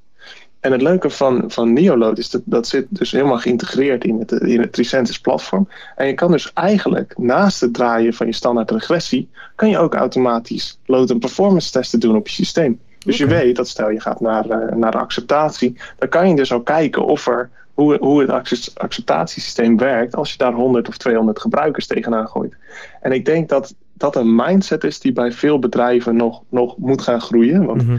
[0.60, 4.32] En het leuke van, van Neoload is dat dat zit dus helemaal geïntegreerd in het,
[4.32, 5.68] in het Tricentis platform.
[5.96, 9.94] En je kan dus eigenlijk naast het draaien van je standaard regressie, kan je ook
[9.94, 12.80] automatisch load- en performance testen doen op je systeem.
[13.00, 16.36] Dus je weet dat stel je gaat naar, uh, naar de acceptatie, dan kan je
[16.36, 18.30] dus ook kijken of er hoe, hoe het
[18.74, 22.56] acceptatiesysteem werkt als je daar 100 of 200 gebruikers tegenaan gooit.
[23.02, 27.02] En ik denk dat dat een mindset is die bij veel bedrijven nog, nog moet
[27.02, 27.66] gaan groeien.
[27.66, 27.98] Want mhm.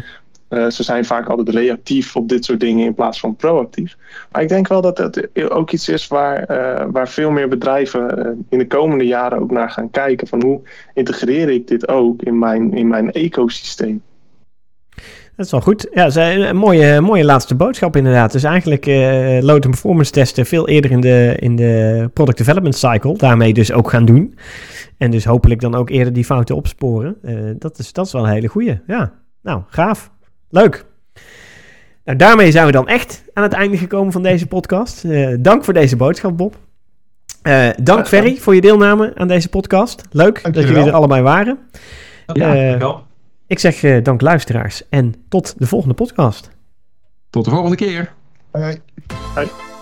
[0.55, 3.97] Eh, ze zijn vaak altijd reactief op dit soort dingen in plaats van proactief.
[4.33, 8.19] Maar ik denk wel dat het ook iets is waar, uh, waar veel meer bedrijven
[8.19, 10.27] uh, in de komende jaren ook naar gaan kijken.
[10.27, 10.61] Van hoe
[10.95, 14.03] integreer ik dit ook in mijn, in mijn ecosysteem?
[15.37, 15.89] Dat is wel goed.
[15.93, 18.33] Ja, een mooie, mooie laatste boodschap inderdaad.
[18.33, 22.77] Dus eigenlijk uh, load en performance testen veel eerder in de, in de product development
[22.77, 23.17] cycle.
[23.17, 24.39] Daarmee dus ook gaan doen.
[24.99, 27.17] En dus hopelijk dan ook eerder die fouten opsporen.
[27.59, 28.81] dat, is, dat is wel een hele goeie.
[28.87, 29.13] Ja,
[29.43, 30.11] nou, gaaf.
[30.51, 30.85] Leuk.
[32.05, 35.05] Nou, daarmee zijn we dan echt aan het einde gekomen van deze podcast.
[35.05, 36.57] Uh, dank voor deze boodschap, Bob.
[37.43, 40.03] Uh, dank Ferry voor je deelname aan deze podcast.
[40.11, 41.59] Leuk dank dat jullie er allebei waren.
[42.27, 42.97] Ja, uh,
[43.47, 46.51] ik zeg dank luisteraars en tot de volgende podcast.
[47.31, 48.15] Tot de volgende keer.
[48.51, 48.81] Hoi.
[49.35, 49.74] hoi.